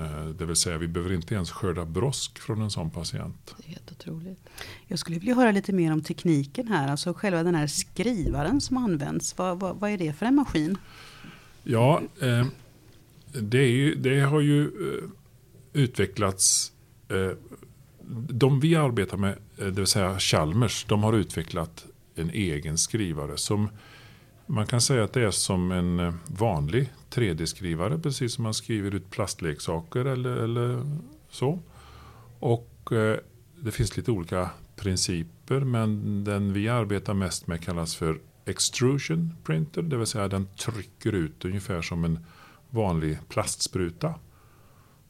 Eh, 0.00 0.24
det 0.24 0.46
vill 0.46 0.56
säga 0.56 0.78
vi 0.78 0.88
behöver 0.88 1.14
inte 1.14 1.34
ens 1.34 1.50
skörda 1.50 1.84
brosk 1.84 2.38
från 2.38 2.62
en 2.62 2.70
sån 2.70 2.90
patient. 2.90 3.54
Det 3.58 3.66
är 3.66 3.68
helt 3.68 3.92
otroligt. 3.92 4.48
Jag 4.86 4.98
skulle 4.98 5.18
vilja 5.18 5.34
höra 5.34 5.50
lite 5.50 5.72
mer 5.72 5.92
om 5.92 6.02
tekniken 6.02 6.68
här, 6.68 6.88
alltså 6.88 7.14
själva 7.14 7.42
den 7.42 7.54
här 7.54 7.66
skrivaren 7.66 8.60
som 8.60 8.76
används. 8.76 9.38
Vad, 9.38 9.60
vad, 9.60 9.76
vad 9.76 9.90
är 9.90 9.98
det 9.98 10.12
för 10.12 10.26
en 10.26 10.34
maskin? 10.34 10.78
Ja, 11.62 12.02
eh, 12.20 12.46
det, 13.32 13.66
ju, 13.66 13.94
det, 13.94 14.20
har 14.20 14.40
ju 14.40 14.62
eh, 14.62 15.08
utvecklats 15.72 16.72
de 18.28 18.60
vi 18.60 18.76
arbetar 18.76 19.16
med, 19.16 19.38
det 19.56 19.70
vill 19.70 19.86
säga 19.86 20.18
Chalmers, 20.18 20.84
de 20.88 21.02
har 21.02 21.12
utvecklat 21.12 21.86
en 22.20 22.30
egen 22.30 22.78
skrivare 22.78 23.36
som 23.36 23.68
man 24.50 24.66
kan 24.66 24.80
säga 24.80 25.04
att 25.04 25.12
det 25.12 25.22
är 25.22 25.30
som 25.30 25.72
en 25.72 26.00
eh, 26.00 26.14
vanlig 26.26 26.92
3D-skrivare, 27.10 27.98
precis 27.98 28.34
som 28.34 28.44
man 28.44 28.54
skriver 28.54 28.94
ut 28.94 29.10
plastleksaker 29.10 30.04
eller, 30.04 30.36
eller 30.36 30.82
så. 31.28 31.58
Och 32.38 32.92
eh, 32.92 33.18
det 33.60 33.70
finns 33.70 33.96
lite 33.96 34.10
olika 34.10 34.50
principer, 34.76 35.60
men 35.60 36.24
den 36.24 36.52
vi 36.52 36.68
arbetar 36.68 37.14
mest 37.14 37.46
med 37.46 37.62
kallas 37.62 37.96
för 37.96 38.20
extrusion 38.44 39.34
printer, 39.44 39.82
det 39.82 39.96
vill 39.96 40.06
säga 40.06 40.28
den 40.28 40.46
trycker 40.46 41.12
ut 41.12 41.44
ungefär 41.44 41.82
som 41.82 42.04
en 42.04 42.18
vanlig 42.70 43.18
plastspruta. 43.28 44.14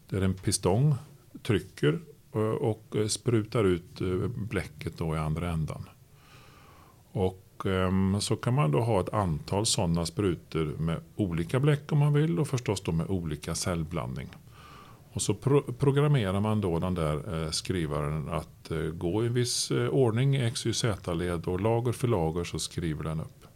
Där 0.08 0.22
en 0.22 0.34
pistong 0.34 0.94
trycker 1.42 2.00
eh, 2.34 2.40
och 2.40 2.96
eh, 2.96 3.06
sprutar 3.06 3.64
ut 3.64 4.00
bläcket 4.50 4.98
då 4.98 5.14
i 5.14 5.18
andra 5.18 5.50
ändan. 5.50 5.88
Och 7.12 7.66
ehm, 7.66 8.20
så 8.20 8.36
kan 8.36 8.54
man 8.54 8.70
då 8.70 8.80
ha 8.80 9.00
ett 9.00 9.14
antal 9.14 9.66
sådana 9.66 10.06
sprutor 10.06 10.64
med 10.78 11.00
olika 11.16 11.60
bläck 11.60 11.92
om 11.92 11.98
man 11.98 12.12
vill 12.12 12.38
och 12.38 12.48
förstås 12.48 12.80
då 12.80 12.92
med 12.92 13.10
olika 13.10 13.54
cellblandning. 13.54 14.28
Och 15.12 15.22
så 15.22 15.34
pro 15.34 15.62
programmerar 15.62 16.40
man 16.40 16.60
då 16.60 16.78
den 16.78 16.94
där 16.94 17.44
eh, 17.44 17.50
skrivaren 17.50 18.28
att 18.28 18.70
eh, 18.70 18.78
gå 18.78 19.24
i 19.24 19.26
en 19.26 19.34
viss 19.34 19.70
eh, 19.70 19.88
ordning 19.88 20.36
i 20.36 20.44
X, 20.44 20.66
Y, 20.66 20.72
Z-led 20.72 21.46
och 21.46 21.60
lager 21.60 21.92
för 21.92 22.08
lager 22.08 22.44
så 22.44 22.58
skriver 22.58 23.04
den 23.04 23.20
upp. 23.20 23.46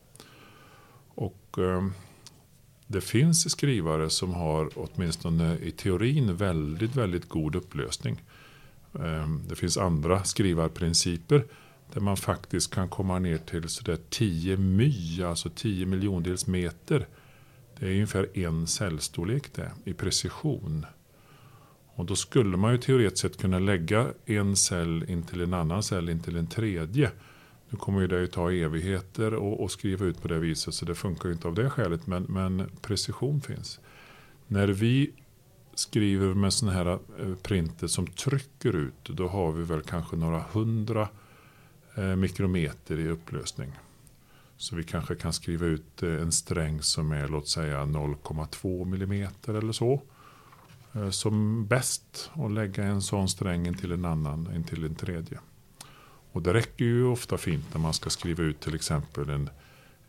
Och 1.15 1.59
ehm, 1.59 1.93
det 2.87 3.01
finns 3.01 3.51
skrivare 3.51 4.11
som 4.11 4.35
har 4.35 4.71
åtminstone 4.75 5.59
i 5.59 5.71
teorin 5.71 6.37
väldigt, 6.37 6.97
väldigt 6.97 7.29
god 7.29 7.57
upplösning. 7.57 8.23
Ehm, 8.95 9.43
det 9.49 9.57
finns 9.57 9.79
andra 9.79 10.25
skrivarprinciper 10.25 11.45
där 11.95 12.01
man 12.01 12.17
faktiskt 12.17 12.75
kan 12.75 12.89
komma 12.89 13.19
ner 13.19 13.39
till 13.39 13.69
sådär 13.69 13.99
10 14.11 14.57
my, 14.57 15.23
alltså 15.23 15.51
10 15.51 15.87
miljondels 15.87 16.47
meter. 16.47 17.07
Det 17.79 17.87
är 17.87 17.91
ungefär 17.91 18.39
en 18.39 18.67
cellstorlek 18.67 19.53
det, 19.55 19.71
i 19.85 19.93
precision. 19.93 20.87
Och 21.95 22.05
då 22.05 22.17
skulle 22.17 22.57
man 22.57 22.73
ju 22.73 22.79
teoretiskt 22.79 23.19
sett 23.19 23.41
kunna 23.41 23.59
lägga 23.59 24.09
en 24.25 24.57
cell 24.57 25.05
in 25.09 25.23
till 25.23 25.41
en 25.41 25.55
annan 25.55 25.83
cell 25.83 26.09
in 26.09 26.21
till 26.21 26.37
en 26.37 26.47
tredje. 26.47 27.11
Nu 27.71 27.79
kommer 27.79 28.01
ju 28.01 28.07
det 28.07 28.21
ju 28.21 28.27
ta 28.27 28.53
evigheter 28.53 29.35
och, 29.35 29.63
och 29.63 29.71
skriva 29.71 30.07
ut 30.07 30.23
på 30.23 30.29
det 30.29 30.39
viset 30.39 30.75
så 30.75 30.85
det 30.85 30.95
funkar 30.95 31.29
ju 31.29 31.35
inte 31.35 31.49
av 31.49 31.55
det 31.55 31.71
skälet. 31.71 32.07
Men, 32.07 32.23
men 32.23 32.71
precision 32.83 33.41
finns. 33.41 33.81
När 34.47 34.69
vi 34.69 35.11
skriver 35.75 36.35
med 36.35 36.53
sådana 36.53 36.79
här 36.79 36.87
eh, 37.21 37.35
printer 37.43 37.87
som 37.87 38.07
trycker 38.07 38.77
ut 38.77 39.05
då 39.05 39.29
har 39.29 39.53
vi 39.53 39.63
väl 39.63 39.83
kanske 39.83 40.17
några 40.17 40.45
hundra 40.53 41.09
mikrometer 41.97 42.99
i 42.99 43.09
upplösning. 43.09 43.73
Så 44.57 44.77
vi 44.77 44.85
kanske 44.85 45.15
kan 45.15 45.33
skriva 45.33 45.67
ut 45.67 46.03
eh, 46.03 46.15
en 46.15 46.33
sträng 46.33 46.83
som 46.83 47.13
är 47.13 47.29
låt 47.29 47.49
säga 47.49 47.81
0,2 47.81 48.85
millimeter 48.85 49.55
eller 49.55 49.73
så. 49.73 50.03
Eh, 50.93 51.11
som 51.11 51.67
bäst 51.67 52.31
och 52.33 52.51
lägga 52.51 52.85
en 52.85 53.03
sån 53.03 53.29
sträng 53.29 53.75
till 53.75 53.93
en 53.93 54.05
annan, 54.05 54.55
in 54.55 54.65
till 54.65 54.85
en 54.85 54.95
tredje. 54.95 55.39
Och 56.33 56.43
det 56.43 56.55
räcker 56.55 56.85
ju 56.85 57.05
ofta 57.05 57.39
fint 57.39 57.75
när 57.75 57.81
man 57.81 57.95
ska 57.95 58.11
skriva 58.11 58.43
ut 58.43 58.61
till 58.61 58.75
exempel 58.75 59.29
en, 59.29 59.51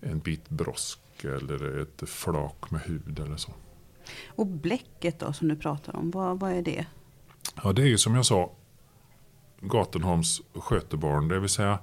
en 0.02 0.20
bit 0.20 0.50
brosk 0.50 1.00
eller 1.24 1.82
ett 1.82 2.10
flak 2.10 2.72
med 2.72 2.82
hud 2.82 3.20
eller 3.20 3.38
så. 3.38 3.52
Och 4.28 4.48
bläcket 4.48 5.20
då 5.20 5.34
som 5.34 5.48
du 5.48 5.56
pratar 5.56 5.96
om, 5.96 6.12
vad, 6.12 6.40
vad 6.40 6.52
är 6.52 6.62
det? 6.62 6.86
Ja 7.64 7.74
det 7.74 7.82
är 7.82 7.88
ju 7.88 7.98
som 7.98 8.16
jag 8.16 8.26
sa 8.26 8.52
Gatenholms 9.68 10.42
skötebarn. 10.54 11.28
Det 11.28 11.40
vill 11.40 11.50
säga 11.50 11.80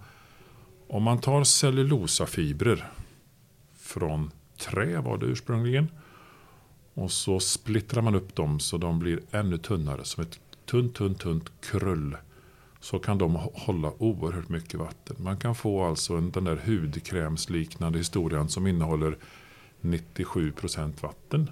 om 0.89 1.03
man 1.03 1.21
tar 1.21 1.45
cellulosafibrer 1.45 2.93
från 3.77 4.31
trä 4.59 5.01
var 5.01 5.19
det 5.19 5.27
ursprungligen. 5.27 5.89
Och 6.95 7.13
så 7.13 7.41
splittrar 7.41 8.03
man 8.03 8.15
upp 8.15 8.35
dem 8.35 8.61
så 8.61 8.79
de 8.79 8.99
blir 8.99 9.21
ännu 9.31 9.59
tunnare. 9.59 10.05
Som 10.05 10.23
ett 10.23 10.41
tunt, 10.67 10.95
tunt, 10.95 11.21
tunt 11.21 11.53
krull. 11.61 12.17
Så 12.81 12.99
kan 12.99 13.19
de 13.19 13.35
hålla 13.55 13.93
oerhört 13.99 14.49
mycket 14.49 14.81
vatten. 14.81 15.17
Man 15.19 15.37
kan 15.37 15.55
få 15.55 15.85
alltså 15.85 16.15
en, 16.15 16.31
den 16.31 16.45
där 16.45 16.61
hudkrämsliknande 16.67 17.99
historien 17.99 18.49
som 18.49 18.67
innehåller 18.67 19.19
97% 19.81 21.03
vatten. 21.03 21.51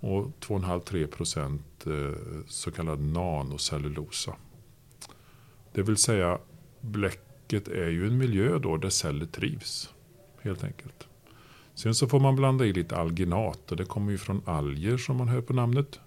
Och 0.00 0.32
2,5-3% 0.40 1.58
eh, 1.86 2.44
så 2.46 2.70
kallad 2.70 3.00
nanocellulosa. 3.00 4.34
Det 5.74 5.82
vill 5.82 5.96
säga 5.96 6.38
bläcket 6.80 7.68
är 7.68 7.88
ju 7.88 8.06
en 8.06 8.18
miljö 8.18 8.58
då 8.58 8.76
där 8.76 8.90
celler 8.90 9.26
trivs. 9.26 9.94
Helt 10.42 10.64
enkelt. 10.64 11.08
Sen 11.74 11.94
så 11.94 12.08
får 12.08 12.20
man 12.20 12.36
blanda 12.36 12.66
i 12.66 12.72
lite 12.72 12.96
alginat 12.96 13.70
och 13.70 13.76
det 13.76 13.84
kommer 13.84 14.12
ju 14.12 14.18
från 14.18 14.42
alger 14.44 14.96
som 14.96 15.16
man 15.16 15.28
hör 15.28 15.40
på 15.40 15.52
namnet. 15.52 16.00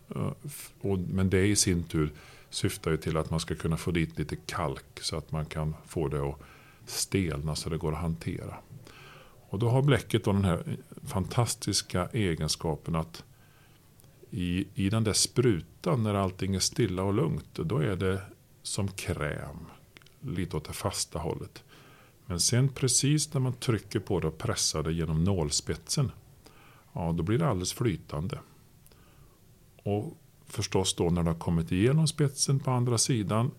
Men 1.07 1.29
det 1.29 1.47
i 1.47 1.55
sin 1.55 1.83
tur 1.83 2.13
syftar 2.49 2.91
ju 2.91 2.97
till 2.97 3.17
att 3.17 3.29
man 3.29 3.39
ska 3.39 3.55
kunna 3.55 3.77
få 3.77 3.91
dit 3.91 4.17
lite 4.17 4.35
kalk 4.35 4.99
så 5.01 5.17
att 5.17 5.31
man 5.31 5.45
kan 5.45 5.75
få 5.87 6.07
det 6.07 6.19
att 6.19 6.39
stelna 6.85 7.55
så 7.55 7.69
det 7.69 7.77
går 7.77 7.91
att 7.91 8.01
hantera. 8.01 8.55
Och 9.49 9.59
då 9.59 9.69
har 9.69 9.81
bläcket 9.81 10.23
då 10.23 10.33
den 10.33 10.45
här 10.45 10.77
fantastiska 11.05 12.09
egenskapen 12.13 12.95
att 12.95 13.23
i, 14.29 14.67
i 14.73 14.89
den 14.89 15.03
där 15.03 15.13
sprutan 15.13 16.03
när 16.03 16.13
allting 16.13 16.55
är 16.55 16.59
stilla 16.59 17.03
och 17.03 17.13
lugnt, 17.13 17.53
då 17.53 17.77
är 17.77 17.95
det 17.95 18.21
som 18.67 18.87
kräm. 18.87 19.65
Lite 20.21 20.57
åt 20.57 20.65
det 20.65 20.73
fasta 20.73 21.19
hållet. 21.19 21.63
Men 22.25 22.39
sen 22.39 22.69
precis 22.69 23.33
när 23.33 23.41
man 23.41 23.53
trycker 23.53 23.99
på 23.99 24.19
det 24.19 24.27
och 24.27 24.37
pressar 24.37 24.83
det 24.83 24.93
genom 24.93 25.23
nålspetsen. 25.23 26.11
Ja, 26.93 27.11
då 27.17 27.23
blir 27.23 27.37
det 27.37 27.47
alldeles 27.47 27.73
flytande. 27.73 28.39
Och 29.83 30.17
förstås 30.45 30.95
då 30.95 31.09
när 31.09 31.23
det 31.23 31.29
har 31.29 31.39
kommit 31.39 31.71
igenom 31.71 32.07
spetsen 32.07 32.59
på 32.59 32.71
andra 32.71 32.97
sidan. 32.97 33.51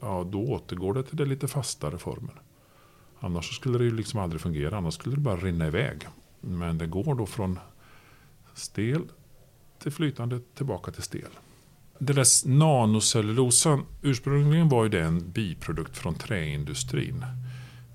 Ja, 0.00 0.28
då 0.30 0.44
återgår 0.44 0.94
det 0.94 1.02
till 1.02 1.16
den 1.16 1.28
lite 1.28 1.48
fastare 1.48 1.98
formen. 1.98 2.38
Annars 3.20 3.56
skulle 3.56 3.78
det 3.78 3.84
ju 3.84 3.96
liksom 3.96 4.20
aldrig 4.20 4.40
fungera. 4.40 4.76
Annars 4.76 4.94
skulle 4.94 5.14
det 5.14 5.20
bara 5.20 5.36
rinna 5.36 5.66
iväg. 5.66 6.08
Men 6.40 6.78
det 6.78 6.86
går 6.86 7.14
då 7.14 7.26
från 7.26 7.58
stel 8.54 9.02
till 9.78 9.92
flytande 9.92 10.40
tillbaka 10.54 10.92
till 10.92 11.02
stel 11.02 11.30
det 12.00 12.12
där 12.12 12.48
nanocellulosan, 12.48 13.84
ursprungligen 14.02 14.68
var 14.68 14.82
ju 14.82 14.88
det 14.88 15.00
en 15.00 15.30
biprodukt 15.30 15.98
från 15.98 16.14
träindustrin. 16.14 17.24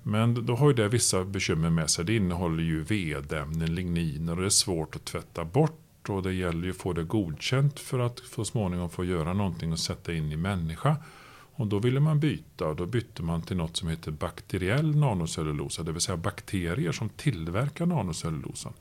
Men 0.02 0.46
då 0.46 0.56
har 0.56 0.68
ju 0.68 0.74
det 0.74 0.88
vissa 0.88 1.24
bekymmer 1.24 1.70
med 1.70 1.90
sig. 1.90 2.04
Det 2.04 2.16
innehåller 2.16 2.62
ju 2.62 2.82
vedämnen, 2.82 3.74
ligniner 3.74 4.32
och 4.32 4.40
det 4.40 4.46
är 4.46 4.50
svårt 4.50 4.96
att 4.96 5.04
tvätta 5.04 5.44
bort. 5.44 6.08
Och 6.08 6.22
det 6.22 6.32
gäller 6.32 6.64
ju 6.64 6.70
att 6.70 6.76
få 6.76 6.92
det 6.92 7.04
godkänt 7.04 7.80
för 7.80 7.98
att 7.98 8.18
så 8.34 8.44
småningom 8.44 8.90
få 8.90 9.04
göra 9.04 9.32
någonting 9.32 9.72
och 9.72 9.78
sätta 9.78 10.12
in 10.12 10.32
i 10.32 10.36
människa. 10.36 10.96
Och 11.54 11.66
då 11.66 11.78
ville 11.78 12.00
man 12.00 12.20
byta 12.20 12.66
och 12.66 12.76
då 12.76 12.86
bytte 12.86 13.22
man 13.22 13.42
till 13.42 13.56
något 13.56 13.76
som 13.76 13.88
heter 13.88 14.10
bakteriell 14.10 14.96
nanocellulosa. 14.96 15.82
Det 15.82 15.92
vill 15.92 16.00
säga 16.00 16.16
bakterier 16.16 16.92
som 16.92 17.08
tillverkar 17.08 17.86
nanocellulosan. 17.86 18.72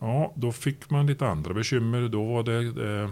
Ja, 0.00 0.32
då 0.36 0.52
fick 0.52 0.90
man 0.90 1.06
lite 1.06 1.28
andra 1.28 1.54
bekymmer. 1.54 2.08
Då 2.08 2.24
var 2.24 2.42
det 2.42 2.84
eh, 3.02 3.10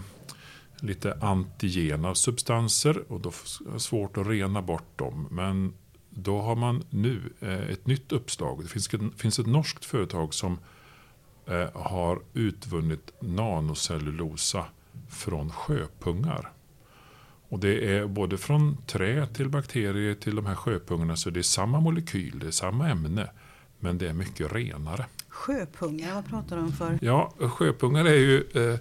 lite 0.80 1.18
antigena 1.20 2.14
substanser 2.14 3.12
och 3.12 3.20
då 3.20 3.28
är 3.28 3.73
det 3.73 3.80
svårt 3.80 4.16
att 4.16 4.26
rena 4.26 4.62
bort 4.62 4.99
dem. 4.99 5.28
Men 5.30 5.73
då 6.11 6.40
har 6.40 6.56
man 6.56 6.85
nu 6.90 7.32
eh, 7.40 7.70
ett 7.70 7.87
nytt 7.87 8.12
uppslag. 8.12 8.62
Det 8.62 8.68
finns, 8.68 8.90
finns 9.16 9.38
ett 9.38 9.47
norskt 9.47 9.85
företag 9.85 10.35
som 10.35 10.58
eh, 11.47 11.80
har 11.80 12.20
utvunnit 12.35 13.12
nanocellulosa 13.20 14.64
från 15.08 15.50
sjöpungar. 15.50 16.52
Och 17.49 17.58
det 17.58 17.97
är 17.97 18.06
både 18.06 18.38
från 18.38 18.76
trä 18.87 19.26
till 19.26 19.49
bakterier 19.49 20.14
till 20.14 20.37
de 20.37 20.47
här 20.47 20.54
sjöpungarna 20.54 21.16
så 21.16 21.30
det 21.30 21.40
är 21.40 21.42
samma 21.42 21.80
molekyl, 21.80 22.38
det 22.38 22.47
är 22.47 22.50
samma 22.50 22.88
ämne. 22.88 23.30
Men 23.80 23.99
det 23.99 24.08
är 24.08 24.12
mycket 24.12 24.52
renare. 24.52 25.06
Sjöpungar, 25.28 26.14
vad 26.14 26.26
pratar 26.26 26.56
du 26.56 26.62
om 26.62 26.73
för? 26.73 26.99
Ja, 27.02 27.32
sjöpungar 27.38 28.04
är 28.04 28.14
ju 28.14 28.44
eh, 28.54 28.78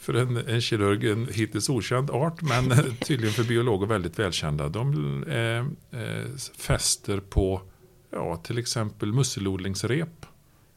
för 0.00 0.14
en, 0.14 0.36
en 0.36 0.60
kirurg 0.60 1.10
en 1.10 1.28
hittills 1.32 1.68
okänd 1.68 2.10
art 2.10 2.42
men 2.42 2.70
tydligen 3.00 3.32
för 3.32 3.44
biologer 3.44 3.86
väldigt 3.86 4.18
välkända. 4.18 4.68
De 4.68 5.24
eh, 5.24 6.00
eh, 6.00 6.26
fäster 6.58 7.20
på 7.20 7.62
ja, 8.10 8.36
till 8.36 8.58
exempel 8.58 9.12
musselodlingsrep 9.12 10.26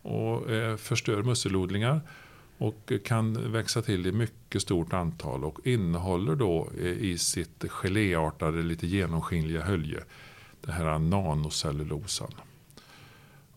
och 0.02 0.52
eh, 0.52 0.78
förstör 0.78 1.24
musselodlingar 1.24 2.02
och 2.58 2.92
kan 3.06 3.52
växa 3.52 3.82
till 3.82 4.08
i 4.08 4.12
mycket 4.12 4.62
stort 4.62 4.94
antal 4.94 5.44
och 5.44 5.68
innehåller 5.68 6.36
då 6.36 6.70
eh, 6.80 6.86
i 6.86 7.18
sitt 7.18 7.66
geléartade, 7.70 8.62
lite 8.62 8.88
genomskinliga 8.88 9.62
hölje 9.62 10.04
den 10.62 10.74
här 10.74 11.00
nanocellulosan. 11.00 12.32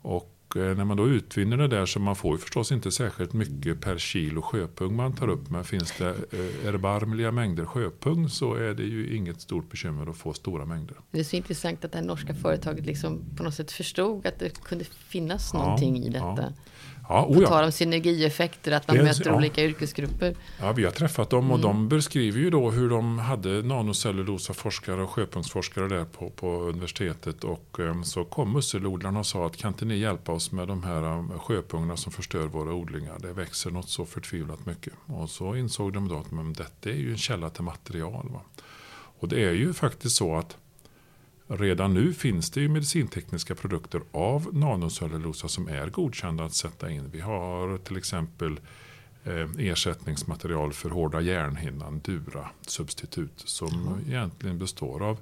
Och 0.03 0.34
Eh, 0.57 0.77
när 0.77 0.85
man 0.85 0.97
då 0.97 1.09
utvinner 1.09 1.57
det 1.57 1.69
där 1.69 1.87
så 1.87 2.01
man 2.01 2.17
får 2.17 2.33
ju 2.33 2.39
förstås 2.39 2.73
inte 2.73 2.91
särskilt 2.91 3.33
mycket 3.33 3.81
per 3.81 3.99
kilo 3.99 4.43
sjöpung 4.43 4.97
man 4.97 5.13
tar 5.13 5.29
upp. 5.29 5.51
Men 5.51 5.65
finns 5.65 5.93
det 5.99 6.09
eh, 6.09 6.69
erbarmliga 6.69 7.33
mängder 7.33 7.65
sjöpung 7.65 8.29
så 8.29 8.55
är 8.55 8.75
det 8.75 8.83
ju 8.83 9.17
inget 9.17 9.41
stort 9.41 9.71
bekymmer 9.71 10.11
att 10.11 10.17
få 10.17 10.33
stora 10.33 10.65
mängder. 10.65 10.97
Det 11.11 11.21
är 11.21 11.25
så 11.25 11.37
intressant 11.37 11.85
att 11.85 11.93
det 11.93 11.99
här 11.99 12.05
norska 12.05 12.35
företaget 12.35 12.87
liksom 12.87 13.25
på 13.37 13.43
något 13.43 13.55
sätt 13.55 13.73
förstod 13.73 14.27
att 14.27 14.39
det 14.39 14.63
kunde 14.63 14.85
finnas 14.85 15.51
ja, 15.53 15.59
någonting 15.59 15.97
i 15.97 16.09
detta. 16.09 16.35
Ja. 16.37 16.53
Ja, 17.09 17.27
oh 17.27 17.35
ja. 17.35 17.41
På 17.41 17.47
tal 17.47 17.65
om 17.65 17.73
synergieffekter, 17.73 18.73
att 18.73 18.89
man 18.89 18.97
möter 18.97 19.31
ja. 19.31 19.37
olika 19.37 19.65
yrkesgrupper. 19.65 20.37
Ja, 20.61 20.73
vi 20.73 20.85
har 20.85 20.91
träffat 20.91 21.31
dem 21.31 21.51
och 21.51 21.59
mm. 21.59 21.69
de 21.69 21.89
beskriver 21.89 22.39
ju 22.39 22.51
då 22.51 22.71
hur 22.71 22.91
de 22.91 23.19
hade 23.19 23.63
nanocellulosaforskare 23.63 25.03
och 25.03 25.11
sjöpunktsforskare 25.11 25.89
där 25.89 26.05
på, 26.05 26.31
på 26.31 26.61
universitetet. 26.61 27.45
Och 27.45 27.79
um, 27.79 28.05
så 28.05 28.25
kom 28.25 28.53
musselodlarna 28.53 29.19
och 29.19 29.27
sa 29.27 29.47
att 29.47 29.57
kan 29.57 29.69
inte 29.69 29.85
ni 29.85 29.97
hjälpa 29.97 30.33
oss 30.33 30.53
med 30.53 30.69
de 30.69 30.83
här 30.83 31.03
um, 31.03 31.39
sjöpungarna 31.39 31.97
som 31.97 32.13
förstör 32.13 32.47
våra 32.47 32.73
odlingar. 32.75 33.19
Det 33.19 33.33
växer 33.33 33.71
något 33.71 33.89
så 33.89 34.07
förtvivlat 34.07 34.67
mycket. 34.67 34.93
Och 35.07 35.31
så 35.31 35.57
insåg 35.57 35.93
de 35.93 36.09
då 36.09 36.19
att 36.19 36.31
men, 36.31 36.53
detta 36.53 36.91
är 36.91 36.95
ju 36.95 37.11
en 37.11 37.19
källa 37.19 37.51
till 37.51 37.65
material. 37.65 38.29
Va? 38.33 38.41
Och 39.21 39.29
det 39.29 39.45
är 39.45 39.53
ju 39.53 39.73
faktiskt 39.73 40.17
så 40.17 40.37
att 40.37 40.57
Redan 41.47 41.95
nu 41.95 42.13
finns 42.13 42.51
det 42.51 42.61
ju 42.61 42.69
medicintekniska 42.69 43.55
produkter 43.55 44.03
av 44.13 44.55
nanocellulosa 44.55 45.49
som 45.49 45.69
är 45.69 45.87
godkända 45.87 46.45
att 46.45 46.55
sätta 46.55 46.91
in. 46.91 47.11
Vi 47.11 47.21
har 47.21 47.79
till 47.79 47.97
exempel 47.97 48.61
eh, 49.25 49.51
ersättningsmaterial 49.59 50.73
för 50.73 50.91
hårda 50.91 51.21
järnhinnan, 51.21 52.01
Dura-substitut, 52.01 53.43
som 53.45 53.69
mm. 53.69 54.09
egentligen 54.09 54.59
består 54.59 55.03
av, 55.03 55.19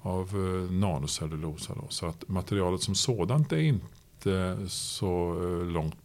av 0.00 0.28
eh, 0.28 0.72
nanocellulosa. 0.72 1.74
Då. 1.74 1.86
Så 1.88 2.06
att 2.06 2.28
materialet 2.28 2.80
som 2.80 2.94
sådant 2.94 3.52
är 3.52 3.58
inte 3.58 4.58
så 4.68 5.42
eh, 5.42 5.66
långt 5.66 5.96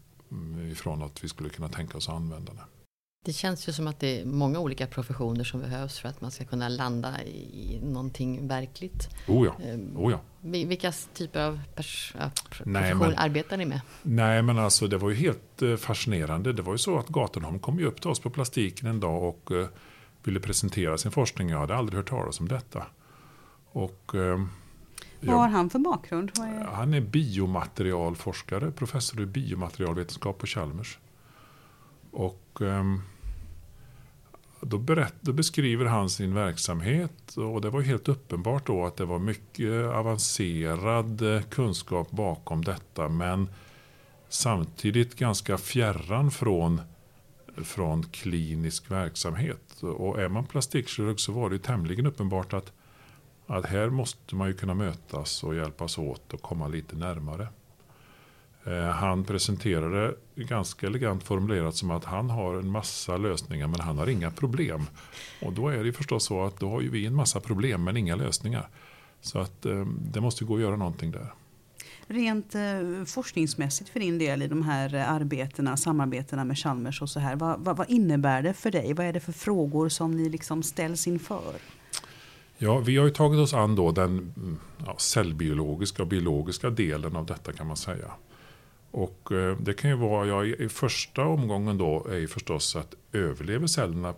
ifrån 0.71 1.03
att 1.03 1.23
vi 1.23 1.27
skulle 1.27 1.49
kunna 1.49 1.69
tänka 1.69 1.97
oss 1.97 2.09
att 2.09 2.15
använda 2.15 2.53
det. 2.53 2.78
Det 3.25 3.33
känns 3.33 3.67
ju 3.67 3.73
som 3.73 3.87
att 3.87 3.99
det 3.99 4.21
är 4.21 4.25
många 4.25 4.59
olika 4.59 4.87
professioner 4.87 5.43
som 5.43 5.59
behövs 5.59 5.99
för 5.99 6.09
att 6.09 6.21
man 6.21 6.31
ska 6.31 6.45
kunna 6.45 6.69
landa 6.69 7.23
i 7.23 7.79
någonting 7.83 8.47
verkligt. 8.47 9.09
Oh 9.27 9.45
ja. 9.45 9.65
Ehm, 9.65 9.97
oh 9.97 10.11
ja. 10.11 10.19
Vilka 10.41 10.91
typer 11.13 11.41
av 11.41 11.59
professioner 12.49 13.13
arbetar 13.17 13.57
ni 13.57 13.65
med? 13.65 13.81
Nej 14.01 14.41
men 14.41 14.59
alltså 14.59 14.87
det 14.87 14.97
var 14.97 15.09
ju 15.09 15.15
helt 15.15 15.61
eh, 15.61 15.75
fascinerande. 15.75 16.53
Det 16.53 16.61
var 16.61 16.73
ju 16.73 16.77
så 16.77 16.97
att 16.97 17.07
Gatenholm 17.07 17.59
kom 17.59 17.79
ju 17.79 17.85
upp 17.85 18.01
till 18.01 18.09
oss 18.09 18.19
på 18.19 18.29
plastiken 18.29 18.87
en 18.87 18.99
dag 18.99 19.23
och 19.23 19.51
uh, 19.51 19.67
ville 20.23 20.39
presentera 20.39 20.97
sin 20.97 21.11
forskning. 21.11 21.49
Jag 21.49 21.59
hade 21.59 21.75
aldrig 21.75 21.97
hört 21.97 22.09
talas 22.09 22.39
om 22.39 22.47
detta. 22.47 22.85
Och, 23.71 24.11
uh, 24.15 24.45
Vad 25.19 25.35
har 25.35 25.47
han 25.47 25.69
för 25.69 25.79
bakgrund? 25.79 26.31
Är... 26.39 26.63
Han 26.73 26.93
är 26.93 27.01
biomaterialforskare, 27.01 28.71
professor 28.71 29.21
i 29.21 29.25
biomaterialvetenskap 29.25 30.37
på 30.37 30.47
Chalmers. 30.47 30.99
Och 32.11 32.61
um, 32.61 33.01
då, 34.61 34.77
berätt, 34.77 35.15
då, 35.21 35.33
beskriver 35.33 35.85
han 35.85 36.09
sin 36.09 36.33
verksamhet 36.33 37.37
och 37.37 37.61
det 37.61 37.69
var 37.69 37.81
helt 37.81 38.07
uppenbart 38.07 38.67
då 38.67 38.85
att 38.85 38.97
det 38.97 39.05
var 39.05 39.19
mycket 39.19 39.85
avancerad 39.85 41.23
kunskap 41.49 42.11
bakom 42.11 42.63
detta 42.63 43.09
men 43.09 43.49
samtidigt 44.29 45.15
ganska 45.15 45.57
fjärran 45.57 46.31
från, 46.31 46.81
från 47.57 48.03
klinisk 48.03 48.91
verksamhet. 48.91 49.83
Och 49.83 50.21
är 50.21 50.29
man 50.29 50.45
plastikkirurg 50.45 51.19
så 51.19 51.31
var 51.31 51.49
det 51.49 51.59
tämligen 51.59 52.05
uppenbart 52.05 52.53
att, 52.53 52.73
att 53.47 53.65
här 53.65 53.89
måste 53.89 54.35
man 54.35 54.47
ju 54.47 54.53
kunna 54.53 54.73
mötas 54.73 55.43
och 55.43 55.55
hjälpas 55.55 55.97
åt 55.97 56.33
och 56.33 56.41
komma 56.41 56.67
lite 56.67 56.95
närmare. 56.95 57.47
Eh, 58.69 58.89
han 58.89 59.23
presenterade 59.23 60.15
ganska 60.35 60.87
elegant 60.87 61.23
formulerat 61.23 61.75
som 61.75 61.91
att 61.91 62.05
han 62.05 62.29
har 62.29 62.55
en 62.55 62.71
massa 62.71 63.17
lösningar 63.17 63.67
men 63.67 63.79
han 63.79 63.97
har 63.97 64.07
inga 64.07 64.31
problem. 64.31 64.85
Och 65.41 65.53
då 65.53 65.67
är 65.69 65.83
det 65.83 65.93
förstås 65.93 66.25
så 66.25 66.43
att 66.43 66.59
då 66.59 66.69
har 66.69 66.81
ju 66.81 66.89
vi 66.89 67.05
en 67.05 67.15
massa 67.15 67.39
problem 67.39 67.83
men 67.83 67.97
inga 67.97 68.15
lösningar. 68.15 68.69
Så 69.21 69.39
att 69.39 69.65
eh, 69.65 69.85
det 69.85 70.21
måste 70.21 70.45
gå 70.45 70.55
att 70.55 70.61
göra 70.61 70.75
någonting 70.75 71.11
där. 71.11 71.33
Rent 72.07 72.55
eh, 72.55 73.05
forskningsmässigt 73.05 73.89
för 73.89 73.99
din 73.99 74.17
del 74.17 74.41
i 74.41 74.47
de 74.47 74.63
här 74.63 74.93
arbetena, 74.95 75.77
samarbetena 75.77 76.45
med 76.45 76.57
Chalmers 76.57 77.01
och 77.01 77.09
så 77.09 77.19
här. 77.19 77.35
Vad, 77.35 77.59
vad, 77.59 77.77
vad, 77.77 77.89
innebär 77.89 78.41
det 78.41 78.53
för 78.53 78.71
dig? 78.71 78.93
Vad 78.93 79.05
är 79.05 79.13
det 79.13 79.19
för 79.19 79.31
frågor 79.31 79.89
som 79.89 80.11
ni 80.11 80.29
liksom 80.29 80.63
ställs 80.63 81.07
inför? 81.07 81.53
Ja, 82.57 82.79
vi 82.79 82.97
har 82.97 83.05
ju 83.05 83.11
tagit 83.11 83.39
oss 83.39 83.53
an 83.53 83.75
då 83.75 83.91
den 83.91 84.09
mm, 84.09 84.59
ja, 84.85 84.97
cellbiologiska 84.97 86.03
och 86.03 86.07
biologiska 86.07 86.69
delen 86.69 87.15
av 87.15 87.25
detta 87.25 87.53
kan 87.53 87.67
man 87.67 87.77
säga. 87.77 88.11
Och 88.91 89.31
eh, 89.31 89.57
det 89.57 89.73
kan 89.73 89.89
ju 89.89 89.95
vara, 89.95 90.27
ja, 90.27 90.45
i 90.45 90.69
första 90.69 91.25
omgången 91.25 91.77
då 91.77 92.07
är 92.09 92.17
ju 92.17 92.27
förstås 92.27 92.75
att 92.75 92.95
överlever 93.11 93.67
cellerna 93.67 94.13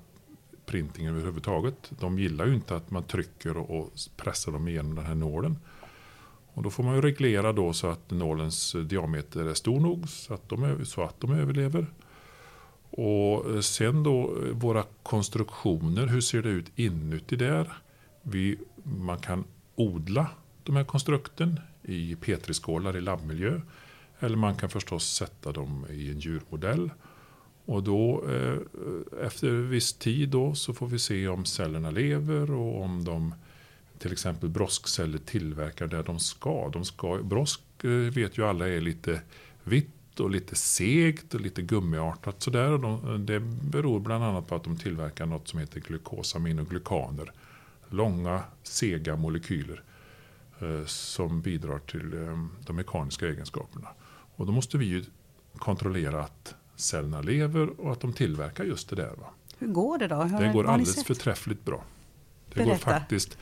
printing 0.66 1.08
överhuvudtaget. 1.08 1.92
De 2.00 2.20
gillar 2.20 2.46
ju 2.46 2.54
inte 2.54 2.76
att 2.76 2.92
man 2.92 3.04
trycker 3.04 3.58
och 3.58 3.94
pressar 4.18 4.52
dem 4.52 4.68
igenom 4.68 4.96
den 4.96 5.06
här 5.06 5.16
nålen. 5.16 5.58
Och 6.54 6.64
då 6.64 6.70
får 6.70 6.84
man 6.84 6.96
ju 6.96 7.02
reglera 7.02 7.54
då 7.54 7.74
så 7.74 7.88
att 7.88 8.12
nålens 8.12 8.76
diameter 8.86 9.46
är 9.46 9.54
stor 9.54 9.80
nog 9.80 10.10
så 10.10 10.34
att 10.34 10.50
de, 10.50 10.86
så 10.86 11.04
att 11.04 11.20
de 11.20 11.34
överlever. 11.34 11.88
Och 12.90 13.52
eh, 13.52 13.60
sen 13.60 14.04
då 14.04 14.24
eh, 14.24 14.52
våra 14.52 14.84
konstruktioner, 15.04 16.08
hur 16.08 16.22
ser 16.22 16.42
det 16.42 16.50
ut 16.50 16.72
inuti 16.76 17.36
där? 17.36 17.74
Vi, 18.22 18.58
man 18.84 19.20
kan 19.20 19.44
odla 19.76 20.28
de 20.64 20.76
här 20.76 20.84
konstrukten 20.84 21.60
i 21.84 22.16
petriskålar 22.16 22.98
i 22.98 23.02
labbmiljö. 23.02 23.62
Eller 24.24 24.38
man 24.38 24.56
kan 24.56 24.70
förstås 24.70 25.14
sätta 25.14 25.52
dem 25.52 25.86
i 25.90 26.12
en 26.12 26.20
djurmodell. 26.20 26.92
Och 27.66 27.84
då 27.84 28.24
eh, 28.30 28.58
efter 29.26 29.50
viss 29.50 29.94
tid 29.94 30.30
då 30.30 30.56
så 30.56 30.74
får 30.74 30.88
vi 30.88 31.00
se 31.00 31.28
om 31.28 31.46
cellerna 31.46 31.92
lever 31.92 32.52
och 32.52 32.82
om 32.82 33.04
de 33.04 33.34
till 33.98 34.12
exempel 34.12 34.50
broskceller 34.50 35.18
tillverkar 35.18 35.88
där 35.88 36.04
de 36.04 36.20
ska. 36.20 36.70
De 36.70 36.86
ska 36.86 37.24
brosk 37.24 37.62
eh, 37.84 37.90
vet 37.90 38.38
ju 38.38 38.46
alla 38.46 38.68
är 38.68 38.82
lite 38.82 39.22
vitt 39.64 40.20
och 40.20 40.30
lite 40.30 40.56
segt 40.56 41.34
och 41.34 41.42
lite 41.42 41.62
gummiartat 41.62 42.42
sådär. 42.42 42.72
Och 42.72 42.80
de, 42.80 43.26
det 43.26 43.40
beror 43.40 44.00
bland 44.00 44.24
annat 44.24 44.48
på 44.48 44.56
att 44.56 44.64
de 44.64 44.78
tillverkar 44.78 45.26
något 45.26 45.48
som 45.48 45.60
heter 45.60 45.80
glukosaminoglykaner. 45.80 47.32
Långa 47.90 48.44
sega 48.64 49.16
molekyler 49.16 49.84
eh, 50.60 50.86
som 50.86 51.42
bidrar 51.42 51.80
till 51.80 52.12
de 52.66 52.76
mekaniska 52.76 53.28
egenskaperna. 53.28 53.88
Och 54.42 54.48
då 54.48 54.54
måste 54.54 54.78
vi 54.78 54.86
ju 54.86 55.04
kontrollera 55.58 56.24
att 56.24 56.56
cellerna 56.76 57.22
lever 57.22 57.80
och 57.80 57.92
att 57.92 58.00
de 58.00 58.14
tillverkar 58.14 58.64
just 58.64 58.90
det 58.90 58.96
där. 58.96 59.14
Va? 59.18 59.28
Hur 59.58 59.68
går 59.68 59.98
det 59.98 60.08
då? 60.08 60.16
Hur 60.16 60.40
det 60.40 60.54
går 60.54 60.68
alldeles 60.68 61.04
förträffligt 61.04 61.66
bra. 61.66 61.84
Det 62.50 62.56
Berätta. 62.56 62.70
går 62.70 62.78
faktiskt 62.78 63.38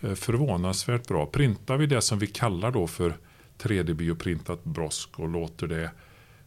eh, 0.00 0.14
förvånansvärt 0.14 1.08
bra. 1.08 1.26
Printar 1.26 1.76
vi 1.76 1.86
det 1.86 2.00
som 2.00 2.18
vi 2.18 2.26
kallar 2.26 2.70
då 2.70 2.86
för 2.86 3.14
3D-bioprintat 3.58 4.58
brosk 4.64 5.18
och 5.18 5.28
låter 5.28 5.66
det 5.66 5.90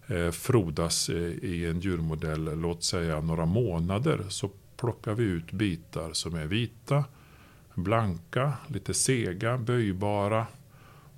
eh, 0.08 0.32
frodas 0.32 1.10
eh, 1.10 1.16
i 1.22 1.66
en 1.66 1.80
djurmodell, 1.80 2.60
låt 2.60 2.84
säga 2.84 3.22
några 3.22 3.46
månader, 3.46 4.26
så 4.30 4.50
plockar 4.78 5.14
vi 5.14 5.24
ut 5.24 5.52
bitar 5.52 6.14
som 6.14 6.36
är 6.36 6.46
vita, 6.46 7.04
blanka, 7.74 8.54
lite 8.68 8.94
sega, 8.94 9.58
böjbara, 9.58 10.48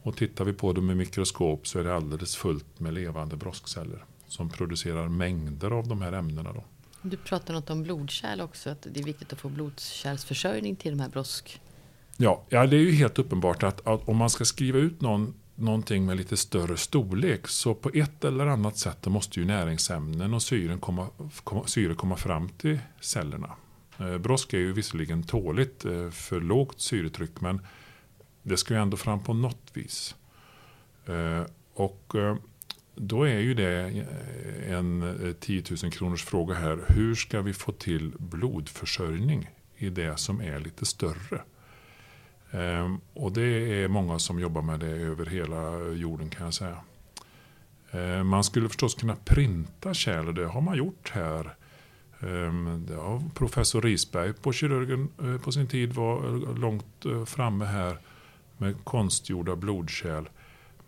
och 0.07 0.15
tittar 0.15 0.45
vi 0.45 0.53
på 0.53 0.73
dem 0.73 0.91
i 0.91 0.95
mikroskop 0.95 1.67
så 1.67 1.79
är 1.79 1.83
det 1.83 1.95
alldeles 1.95 2.35
fullt 2.35 2.79
med 2.79 2.93
levande 2.93 3.35
broskceller 3.35 4.05
som 4.27 4.49
producerar 4.49 5.07
mängder 5.07 5.71
av 5.71 5.87
de 5.87 6.01
här 6.01 6.11
ämnena. 6.11 6.53
Då. 6.53 6.63
Du 7.01 7.17
pratar 7.17 7.53
något 7.53 7.69
om 7.69 7.83
blodkärl 7.83 8.41
också, 8.41 8.69
att 8.69 8.87
det 8.93 8.99
är 8.99 9.03
viktigt 9.03 9.33
att 9.33 9.39
få 9.39 9.49
blodkärlsförsörjning 9.49 10.75
till 10.75 10.91
de 10.91 10.99
här 10.99 11.09
brosk... 11.09 11.61
Ja, 12.17 12.43
ja 12.49 12.67
det 12.67 12.75
är 12.75 12.79
ju 12.79 12.91
helt 12.91 13.19
uppenbart 13.19 13.63
att, 13.63 13.87
att 13.87 14.07
om 14.07 14.17
man 14.17 14.29
ska 14.29 14.45
skriva 14.45 14.79
ut 14.79 15.01
någon, 15.01 15.33
någonting 15.55 16.05
med 16.05 16.17
lite 16.17 16.37
större 16.37 16.77
storlek 16.77 17.47
så 17.47 17.73
på 17.73 17.89
ett 17.93 18.23
eller 18.23 18.45
annat 18.45 18.77
sätt 18.77 19.05
måste 19.05 19.39
ju 19.39 19.45
näringsämnen 19.45 20.33
och 20.33 20.41
syren 20.41 20.79
komma, 20.79 21.07
komma, 21.43 21.67
syre 21.67 21.95
komma 21.95 22.15
fram 22.15 22.49
till 22.49 22.79
cellerna. 23.01 23.49
Eh, 23.97 24.17
brosk 24.17 24.53
är 24.53 24.57
ju 24.57 24.73
visserligen 24.73 25.23
tåligt 25.23 25.85
eh, 25.85 26.09
för 26.09 26.41
lågt 26.41 26.81
syretryck 26.81 27.41
men 27.41 27.61
det 28.47 28.57
ska 28.57 28.73
ju 28.73 28.79
ändå 28.79 28.97
fram 28.97 29.23
på 29.23 29.33
något 29.33 29.71
vis. 29.73 30.15
Eh, 31.05 31.43
och 31.73 32.15
eh, 32.15 32.35
då 32.95 33.23
är 33.23 33.39
ju 33.39 33.53
det 33.53 33.81
eh, 33.81 34.73
en 34.73 35.01
eh, 35.27 35.33
10 35.33 35.63
000 35.83 35.91
kronors 35.91 36.23
fråga 36.23 36.53
här. 36.53 36.79
Hur 36.87 37.15
ska 37.15 37.41
vi 37.41 37.53
få 37.53 37.71
till 37.71 38.13
blodförsörjning 38.17 39.49
i 39.77 39.89
det 39.89 40.17
som 40.17 40.41
är 40.41 40.59
lite 40.59 40.85
större? 40.85 41.41
Ehm, 42.51 42.99
och 43.13 43.31
det 43.31 43.83
är 43.83 43.87
många 43.87 44.19
som 44.19 44.39
jobbar 44.39 44.61
med 44.61 44.79
det 44.79 44.87
över 44.87 45.25
hela 45.25 45.79
jorden 45.93 46.29
kan 46.29 46.45
jag 46.45 46.53
säga. 46.53 46.77
Ehm, 47.91 48.27
man 48.27 48.43
skulle 48.43 48.69
förstås 48.69 48.95
kunna 48.95 49.15
printa 49.15 49.93
kärl 49.93 50.27
och 50.27 50.33
det 50.33 50.45
har 50.45 50.61
man 50.61 50.77
gjort 50.77 51.11
här 51.13 51.55
ehm, 52.19 52.87
ja, 52.91 53.21
professor 53.33 53.81
Risberg 53.81 54.33
på 54.33 54.53
kirurgen 54.53 55.09
eh, 55.21 55.37
på 55.37 55.51
sin 55.51 55.67
tid 55.67 55.93
var 55.93 56.55
långt 56.59 57.05
eh, 57.05 57.25
framme 57.25 57.65
här 57.65 57.97
med 58.57 58.75
konstgjorda 58.83 59.55
blodkärl. 59.55 60.29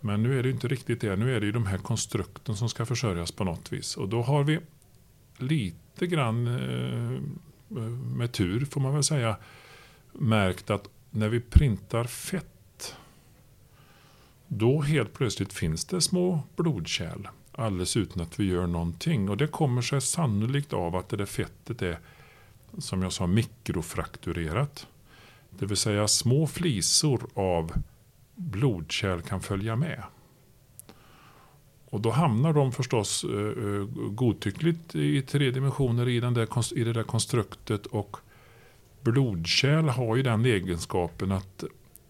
Men 0.00 0.22
nu 0.22 0.38
är 0.38 0.42
det 0.42 0.50
inte 0.50 0.68
riktigt 0.68 1.00
det. 1.00 1.16
Nu 1.16 1.36
är 1.36 1.40
det 1.40 1.46
ju 1.46 1.52
de 1.52 1.66
här 1.66 1.78
konstrukten 1.78 2.56
som 2.56 2.68
ska 2.68 2.86
försörjas 2.86 3.32
på 3.32 3.44
något 3.44 3.72
vis. 3.72 3.96
Och 3.96 4.08
då 4.08 4.22
har 4.22 4.44
vi 4.44 4.60
lite 5.36 6.06
grann 6.06 6.46
eh, 6.46 7.20
med 8.16 8.32
tur 8.32 8.64
får 8.64 8.80
man 8.80 8.94
väl 8.94 9.04
säga 9.04 9.36
märkt 10.12 10.70
att 10.70 10.88
när 11.10 11.28
vi 11.28 11.40
printar 11.40 12.04
fett 12.04 12.96
då 14.48 14.80
helt 14.80 15.12
plötsligt 15.12 15.52
finns 15.52 15.84
det 15.84 16.00
små 16.00 16.42
blodkärl 16.56 17.28
alldeles 17.52 17.96
utan 17.96 18.22
att 18.22 18.40
vi 18.40 18.44
gör 18.44 18.66
någonting. 18.66 19.28
Och 19.28 19.36
det 19.36 19.46
kommer 19.46 19.82
sig 19.82 20.00
sannolikt 20.00 20.72
av 20.72 20.96
att 20.96 21.08
det 21.08 21.16
där 21.16 21.26
fettet 21.26 21.82
är, 21.82 21.98
som 22.78 23.02
jag 23.02 23.12
sa, 23.12 23.26
mikrofrakturerat. 23.26 24.86
Det 25.58 25.66
vill 25.66 25.76
säga 25.76 26.08
små 26.08 26.46
flisor 26.46 27.30
av 27.34 27.72
blodkärl 28.34 29.20
kan 29.20 29.40
följa 29.40 29.76
med. 29.76 30.02
Och 31.90 32.00
då 32.00 32.10
hamnar 32.10 32.52
de 32.52 32.72
förstås 32.72 33.24
eh, 33.24 33.84
godtyckligt 34.10 34.94
i 34.94 35.22
tre 35.22 35.50
dimensioner 35.50 36.08
i, 36.08 36.20
den 36.20 36.34
där, 36.34 36.78
i 36.78 36.84
det 36.84 36.92
där 36.92 37.02
konstruktet. 37.02 37.86
Och 37.86 38.16
blodkärl 39.00 39.88
har 39.88 40.16
ju 40.16 40.22
den 40.22 40.44
egenskapen 40.44 41.32
att 41.32 41.64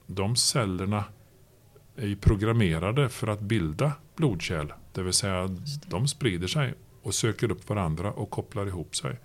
de 0.06 0.36
cellerna 0.36 1.04
är 1.96 2.16
programmerade 2.16 3.08
för 3.08 3.26
att 3.26 3.40
bilda 3.40 3.92
blodkärl. 4.16 4.72
Det 4.92 5.02
vill 5.02 5.12
säga 5.12 5.56
de 5.86 6.08
sprider 6.08 6.46
sig 6.46 6.74
och 7.02 7.14
söker 7.14 7.50
upp 7.50 7.68
varandra 7.68 8.12
och 8.12 8.30
kopplar 8.30 8.66
ihop 8.66 8.96
sig. 8.96 9.18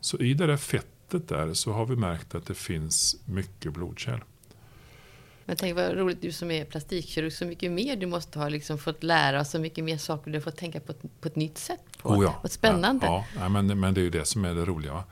Så 0.00 0.18
i 0.18 0.34
det 0.34 0.46
där 0.46 0.56
fettet 0.56 0.99
där 1.18 1.54
så 1.54 1.72
har 1.72 1.86
vi 1.86 1.96
märkt 1.96 2.34
att 2.34 2.46
det 2.46 2.54
finns 2.54 3.16
mycket 3.24 3.72
blodkärl. 3.72 4.20
Men 5.44 5.56
tänk 5.56 5.76
vad 5.76 5.96
roligt 5.96 6.22
du 6.22 6.32
som 6.32 6.50
är 6.50 6.64
plastikkirurg, 6.64 7.32
så 7.32 7.44
mycket 7.44 7.72
mer 7.72 7.96
du 7.96 8.06
måste 8.06 8.38
ha 8.38 8.48
liksom 8.48 8.78
fått 8.78 9.02
lära, 9.02 9.44
så 9.44 9.58
mycket 9.58 9.84
mer 9.84 9.98
saker 9.98 10.30
du 10.30 10.36
har 10.36 10.42
fått 10.42 10.56
tänka 10.56 10.80
på, 10.80 10.92
på 11.20 11.28
ett 11.28 11.36
nytt 11.36 11.58
sätt. 11.58 11.80
På. 12.02 12.08
Oh 12.08 12.24
ja. 12.24 12.38
Vad 12.42 12.52
spännande. 12.52 13.06
Ja, 13.06 13.24
ja, 13.38 13.48
men, 13.48 13.80
men 13.80 13.94
det 13.94 14.00
är 14.00 14.02
ju 14.02 14.10
det 14.10 14.24
som 14.24 14.44
är 14.44 14.54
det 14.54 14.64
roliga. 14.64 15.04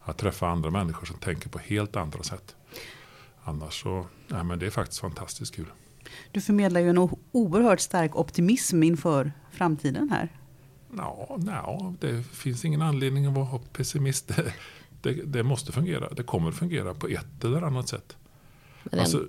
Att 0.00 0.18
träffa 0.18 0.48
andra 0.48 0.70
människor 0.70 1.06
som 1.06 1.16
tänker 1.16 1.48
på 1.48 1.58
helt 1.58 1.96
andra 1.96 2.22
sätt. 2.22 2.56
Annars 3.44 3.82
så, 3.82 4.06
ja, 4.28 4.42
men 4.42 4.58
det 4.58 4.66
är 4.66 4.70
faktiskt 4.70 5.00
fantastiskt 5.00 5.54
kul. 5.54 5.66
Du 6.32 6.40
förmedlar 6.40 6.80
ju 6.80 6.90
en 6.90 7.08
oerhört 7.32 7.80
stark 7.80 8.16
optimism 8.16 8.82
inför 8.82 9.32
framtiden 9.52 10.10
här. 10.10 10.28
Ja, 10.96 11.36
no, 11.38 11.96
det 12.00 12.22
finns 12.22 12.64
ingen 12.64 12.82
anledning 12.82 13.26
att 13.26 13.34
vara 13.34 13.58
pessimist. 13.72 14.30
Det, 15.02 15.12
det, 15.12 15.42
måste 15.42 15.72
fungera. 15.72 16.08
Det 16.08 16.22
kommer 16.22 16.52
fungera 16.52 16.94
på 16.94 17.08
ett 17.08 17.44
eller 17.44 17.62
annat 17.62 17.88
sätt. 17.88 18.16
Alltså, 18.92 19.26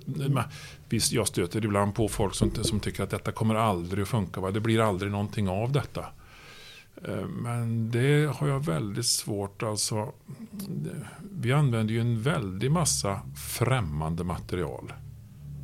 visst, 0.88 1.12
jag 1.12 1.28
stöter 1.28 1.64
ibland 1.64 1.94
på 1.94 2.08
folk 2.08 2.34
som, 2.34 2.50
som 2.54 2.80
tycker 2.80 3.02
att 3.02 3.10
detta 3.10 3.32
kommer 3.32 3.54
aldrig 3.54 4.02
att 4.02 4.08
funka. 4.08 4.40
Va? 4.40 4.50
Det 4.50 4.60
blir 4.60 4.80
aldrig 4.80 5.12
någonting 5.12 5.48
av 5.48 5.72
detta. 5.72 6.04
Eh, 7.04 7.26
men 7.26 7.90
det 7.90 8.34
har 8.36 8.48
jag 8.48 8.64
väldigt 8.64 9.06
svårt. 9.06 9.62
Alltså, 9.62 10.12
vi 11.32 11.52
använder 11.52 11.94
ju 11.94 12.00
en 12.00 12.22
väldig 12.22 12.70
massa 12.70 13.20
främmande 13.36 14.24
material 14.24 14.92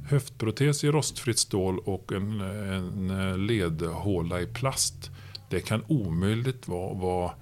höftprotes 0.06 0.84
i 0.84 0.90
rostfritt 0.90 1.38
stål 1.38 1.78
och 1.78 2.12
en, 2.12 2.40
en 2.40 3.46
ledhåla 3.46 4.40
i 4.40 4.46
plast. 4.46 5.10
Det 5.50 5.60
kan 5.60 5.84
omöjligt 5.88 6.68
vara, 6.68 6.94
vara 6.94 7.32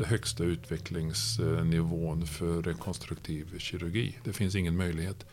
det 0.00 0.06
högsta 0.06 0.44
utvecklingsnivån 0.44 2.26
för 2.26 2.62
rekonstruktiv 2.62 3.58
kirurgi. 3.58 4.18
Det 4.24 4.32
finns 4.32 4.54
ingen 4.54 4.76
möjlighet. 4.76 5.26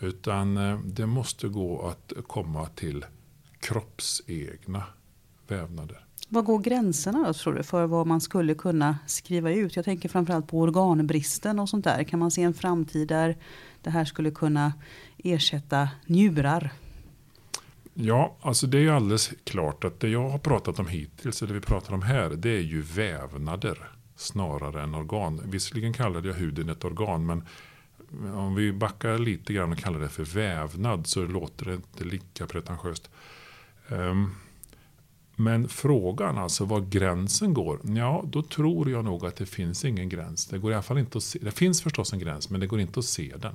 Utan 0.00 0.56
eh, 0.56 0.78
det 0.84 1.06
måste 1.06 1.48
gå 1.48 1.88
att 1.88 2.12
komma 2.26 2.66
till 2.66 3.04
kroppsegna 3.60 4.82
vävnader. 5.48 6.04
Var 6.28 6.42
går 6.42 6.58
gränserna 6.58 7.26
då, 7.26 7.34
tror 7.34 7.54
du 7.54 7.62
för 7.62 7.86
vad 7.86 8.06
man 8.06 8.20
skulle 8.20 8.54
kunna 8.54 8.98
skriva 9.06 9.52
ut? 9.52 9.76
Jag 9.76 9.84
tänker 9.84 10.08
framförallt 10.08 10.48
på 10.48 10.60
organbristen 10.60 11.58
och 11.58 11.68
sånt 11.68 11.84
där. 11.84 12.04
Kan 12.04 12.18
man 12.18 12.30
se 12.30 12.42
en 12.42 12.54
framtid 12.54 13.08
där 13.08 13.36
det 13.82 13.90
här 13.90 14.04
skulle 14.04 14.30
kunna 14.30 14.72
ersätta 15.18 15.88
njurar? 16.06 16.72
Ja, 18.00 18.36
alltså 18.40 18.66
det 18.66 18.78
är 18.78 18.82
ju 18.82 18.90
alldeles 18.90 19.32
klart 19.44 19.84
att 19.84 20.00
det 20.00 20.08
jag 20.08 20.28
har 20.28 20.38
pratat 20.38 20.78
om 20.78 20.86
hittills, 20.86 21.42
eller 21.42 21.54
det 21.54 21.60
vi 21.60 21.66
pratar 21.66 21.94
om 21.94 22.02
här, 22.02 22.30
det 22.30 22.50
är 22.50 22.60
ju 22.60 22.82
vävnader 22.82 23.90
snarare 24.16 24.82
än 24.82 24.94
organ. 24.94 25.40
Visserligen 25.44 25.92
kallade 25.92 26.28
jag 26.28 26.34
huden 26.34 26.68
ett 26.68 26.84
organ, 26.84 27.26
men 27.26 27.42
om 28.34 28.54
vi 28.54 28.72
backar 28.72 29.18
lite 29.18 29.52
grann 29.52 29.72
och 29.72 29.78
kallar 29.78 30.00
det 30.00 30.08
för 30.08 30.24
vävnad 30.24 31.06
så 31.06 31.24
låter 31.24 31.64
det 31.64 31.74
inte 31.74 32.04
lika 32.04 32.46
pretentiöst. 32.46 33.10
Ehm, 33.88 34.30
men 35.36 35.68
frågan 35.68 36.38
alltså 36.38 36.64
var 36.64 36.80
gränsen 36.80 37.54
går, 37.54 37.80
ja 37.84 38.24
då 38.26 38.42
tror 38.42 38.90
jag 38.90 39.04
nog 39.04 39.26
att 39.26 39.36
det 39.36 39.46
finns 39.46 39.84
ingen 39.84 40.08
gräns. 40.08 40.46
Det 40.46 40.58
går 40.58 40.70
i 40.72 40.74
alla 40.74 40.82
fall 40.82 40.98
inte 40.98 41.18
att 41.18 41.24
se. 41.24 41.38
Det 41.42 41.50
finns 41.50 41.82
förstås 41.82 42.12
en 42.12 42.18
gräns 42.18 42.50
men 42.50 42.60
det 42.60 42.66
går 42.66 42.80
inte 42.80 43.00
att 43.00 43.06
se 43.06 43.34
den. 43.38 43.54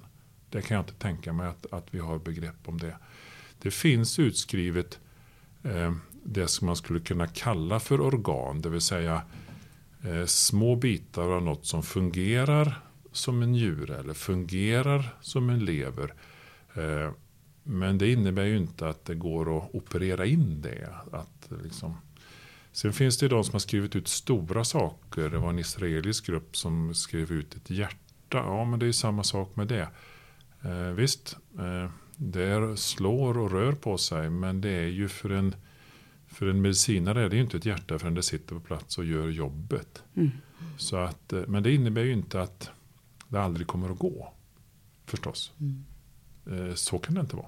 Det 0.50 0.62
kan 0.62 0.76
jag 0.76 0.82
inte 0.82 0.94
tänka 0.94 1.34
mig 1.34 1.48
att, 1.48 1.74
att 1.74 1.88
vi 1.92 2.00
har 2.00 2.20
begrepp 2.20 2.68
om 2.68 2.78
det. 2.78 2.98
Det 3.64 3.72
finns 3.72 4.20
utskrivet 4.20 5.00
eh, 5.64 5.94
det 6.24 6.48
som 6.48 6.66
man 6.66 6.76
skulle 6.76 7.00
kunna 7.00 7.28
kalla 7.28 7.80
för 7.80 8.02
organ, 8.02 8.62
det 8.62 8.70
vill 8.70 8.82
säga 8.82 9.22
eh, 10.04 10.26
små 10.26 10.76
bitar 10.76 11.30
av 11.30 11.44
något 11.44 11.66
som 11.66 11.84
fungerar 11.84 12.82
som 13.12 13.42
en 13.42 13.52
njure 13.52 13.98
eller 13.98 14.14
fungerar 14.14 15.16
som 15.22 15.50
en 15.50 15.66
lever. 15.66 16.14
Eh, 16.74 17.12
men 17.64 17.98
det 17.98 18.12
innebär 18.12 18.44
ju 18.44 18.58
inte 18.58 18.90
att 18.90 19.06
det 19.06 19.16
går 19.16 19.58
att 19.58 19.76
operera 19.76 20.26
in 20.26 20.62
det. 20.62 20.90
Att 21.12 21.50
liksom. 21.64 21.98
Sen 22.72 22.94
finns 22.94 23.18
det 23.18 23.28
de 23.28 23.44
som 23.44 23.54
har 23.54 23.60
skrivit 23.60 23.96
ut 23.96 24.08
stora 24.08 24.64
saker. 24.64 25.30
Det 25.30 25.38
var 25.38 25.50
en 25.50 25.60
israelisk 25.60 26.26
grupp 26.26 26.58
som 26.58 26.96
skrev 26.96 27.32
ut 27.32 27.56
ett 27.56 27.70
hjärta. 27.70 27.98
Ja, 28.30 28.66
men 28.66 28.80
det 28.80 28.88
är 28.88 28.92
samma 28.92 29.24
sak 29.24 29.56
med 29.56 29.68
det. 29.68 29.88
Eh, 30.62 30.92
visst, 30.92 31.38
eh, 31.60 31.90
det 32.18 32.80
slår 32.80 33.38
och 33.38 33.52
rör 33.52 33.72
på 33.72 33.98
sig. 33.98 34.30
Men 34.30 34.62
det 34.62 34.70
är 34.70 34.88
ju 34.88 35.08
för 35.10 35.30
en, 35.30 35.56
för 36.28 36.48
en 36.48 36.62
medicinare 36.62 37.26
är 37.26 37.30
det 37.30 37.36
ju 37.36 37.42
inte 37.42 37.58
ett 37.58 37.66
hjärta 37.66 38.00
förrän 38.00 38.14
det 38.14 38.24
sitter 38.24 38.56
på 38.56 38.62
plats 38.62 38.98
och 38.98 39.06
gör 39.06 39.30
jobbet. 39.30 40.04
Mm. 40.16 40.32
Så 40.78 40.98
att, 40.98 41.34
eh, 41.34 41.42
men 41.48 41.64
det 41.64 41.72
innebär 41.72 42.02
ju 42.02 42.14
inte 42.14 42.42
att 42.42 42.70
det 43.28 43.42
aldrig 43.42 43.68
kommer 43.68 43.90
att 43.90 44.00
gå. 44.00 44.34
Förstås. 45.06 45.52
Mm. 45.60 45.86
Eh, 46.70 46.76
så 46.76 47.00
kan 47.00 47.16
det 47.16 47.22
inte 47.22 47.36
vara. 47.36 47.48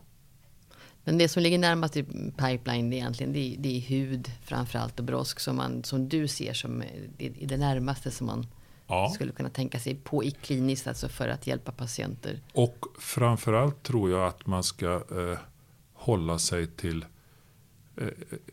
Men 1.04 1.18
det 1.18 1.28
som 1.28 1.44
ligger 1.44 1.58
närmast 1.58 1.98
i 1.98 2.04
pipeline 2.38 2.94
egentligen 2.94 3.34
det 3.34 3.40
är, 3.40 3.58
det 3.58 3.78
är 3.78 3.80
hud 3.80 4.32
framförallt 4.44 5.00
och 5.00 5.06
brosk 5.06 5.40
som, 5.40 5.56
man, 5.56 5.84
som 5.84 6.10
du 6.10 6.28
ser 6.28 6.54
som 6.54 6.84
det, 7.18 7.30
det 7.30 7.58
närmaste 7.58 8.12
som 8.12 8.28
man 8.28 8.48
ja. 8.88 9.10
skulle 9.10 9.32
kunna 9.32 9.50
tänka 9.50 9.80
sig 9.80 9.96
på 9.96 10.24
i 10.24 10.32
kliniskt, 10.32 10.88
alltså 10.88 11.10
för 11.10 11.28
att 11.28 11.48
hjälpa 11.48 11.72
patienter. 11.72 12.40
Och 12.54 12.86
framförallt 13.00 13.84
tror 13.84 14.12
jag 14.12 14.28
att 14.28 14.48
man 14.48 14.64
ska 14.64 14.94
eh, 14.94 15.40
hålla 15.94 16.40
sig 16.40 16.68
till, 16.68 17.06
eh, 17.98 18.08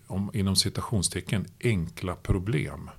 om, 0.07 0.31
inom 0.35 0.57
citationstecken, 0.57 1.47
enkla 1.65 2.15
problem. 2.15 2.91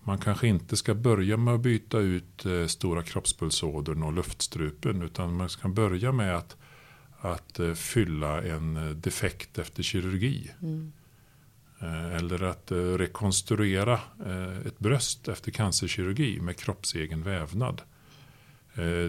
Man 0.00 0.18
kanske 0.18 0.48
inte 0.48 0.76
ska 0.76 0.94
börja 0.94 1.36
med 1.36 1.54
att 1.54 1.60
byta 1.60 1.98
ut 1.98 2.46
eh, 2.46 2.66
stora 2.66 3.02
kroppspulsådern 3.02 4.02
och 4.02 4.12
luftstrupen 4.12 5.02
utan 5.02 5.36
man 5.36 5.48
ska 5.48 5.68
börja 5.68 6.12
med 6.12 6.36
att 6.36 6.56
att 7.22 7.58
eh, 7.58 7.74
fylla 7.74 8.42
en 8.42 8.76
eh, 8.76 8.90
defekt 8.90 9.58
efter 9.58 9.82
kirurgi. 9.82 10.50
Mm. 10.62 10.92
Eh, 11.82 12.16
eller 12.16 12.42
att 12.42 12.70
eh, 12.70 12.76
rekonstruera 12.76 14.00
eh, 14.26 14.66
ett 14.66 14.78
bröst 14.78 15.28
efter 15.28 15.50
cancerkirurgi 15.50 16.40
med 16.40 16.56
kroppsegen 16.56 17.22
vävnad. 17.22 17.82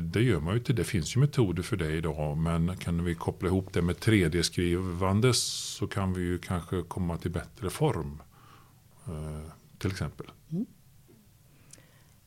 Det 0.02 0.22
gör 0.22 0.40
man 0.40 0.54
ju 0.54 0.60
inte. 0.60 0.74
Det 0.74 0.84
finns 0.84 1.16
ju 1.16 1.20
metoder 1.20 1.64
för 1.64 1.78
det 1.78 1.92
idag. 1.92 2.38
Men 2.38 2.78
kan 2.78 3.04
vi 3.04 3.16
koppla 3.16 3.48
ihop 3.48 3.74
det 3.74 3.82
med 3.82 3.96
3D-skrivande 3.96 5.34
så 5.34 5.88
kan 5.88 6.14
vi 6.14 6.22
ju 6.22 6.38
kanske 6.38 6.82
komma 6.82 7.18
till 7.18 7.32
bättre 7.32 7.70
form. 7.70 8.22
Till 9.78 9.92
exempel. 9.92 10.26
Mm. 10.52 10.66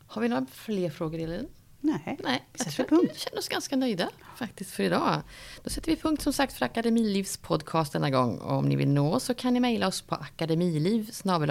Har 0.07 0.23
vi 0.23 0.29
några 0.29 0.47
fler 0.53 0.91
frågor 0.91 1.19
Elin? 1.19 1.49
Nej, 1.87 2.19
Nej, 2.25 2.45
jag 2.59 2.67
tror 2.73 2.85
att 2.85 2.91
punkt. 2.91 3.13
vi 3.15 3.19
känner 3.19 3.39
oss 3.39 3.49
ganska 3.49 3.77
nöjda 3.77 4.09
faktiskt 4.37 4.71
för 4.71 4.83
idag. 4.83 5.23
Då 5.65 5.71
sätter 5.71 5.91
vi 5.91 5.97
punkt 5.97 6.23
som 6.23 6.33
sagt 6.33 6.53
för 6.53 6.65
Akademilivs 6.65 7.37
podcast 7.37 7.93
denna 7.93 8.11
gång. 8.11 8.39
Och 8.39 8.57
om 8.57 8.69
ni 8.69 8.77
vill 8.77 8.89
nå 8.89 9.15
oss 9.15 9.25
så 9.25 9.35
kan 9.35 9.55
ni 9.55 9.61
mejla 9.61 9.87
oss 9.87 10.03
på 10.03 10.15
akademiliv 10.15 11.11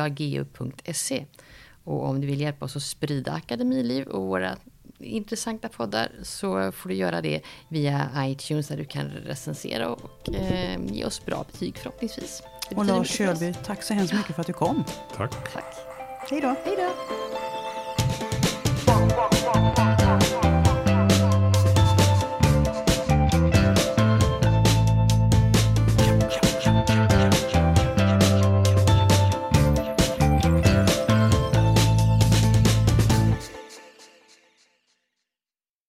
gu.se. 0.10 1.26
Och 1.84 2.06
om 2.06 2.22
du 2.22 2.28
vill 2.28 2.42
hjälpa 2.42 2.66
oss 2.66 2.76
att 2.76 2.84
sprida 2.84 3.32
Akademiliv 3.32 4.08
och 4.08 4.28
våra 4.28 4.56
intressanta 5.00 5.70
poddar 5.70 6.12
så 6.24 6.72
får 6.72 6.90
du 6.90 6.96
göra 6.96 7.22
det 7.22 7.42
via 7.68 8.10
iTunes 8.18 8.68
där 8.68 8.78
du 8.78 8.86
kan 8.86 9.08
recensera 9.10 9.90
och 9.90 10.30
eh, 10.36 10.80
ge 10.86 11.06
oss 11.06 11.26
bra 11.26 11.46
betyg 11.52 11.78
förhoppningsvis. 11.78 12.44
Och 12.76 12.86
Lars. 12.86 13.10
Kjölby, 13.10 13.54
tack 13.66 13.84
så 13.84 13.94
hemskt 13.94 14.14
mycket 14.14 14.36
för 14.36 14.42
att 14.42 14.48
du 14.48 14.54
kom. 14.54 14.84
Tack. 15.16 15.54
Tack. 15.54 15.76
Hej 16.30 16.42
då! 16.42 16.56
Hej 16.66 16.76
då! 16.78 17.25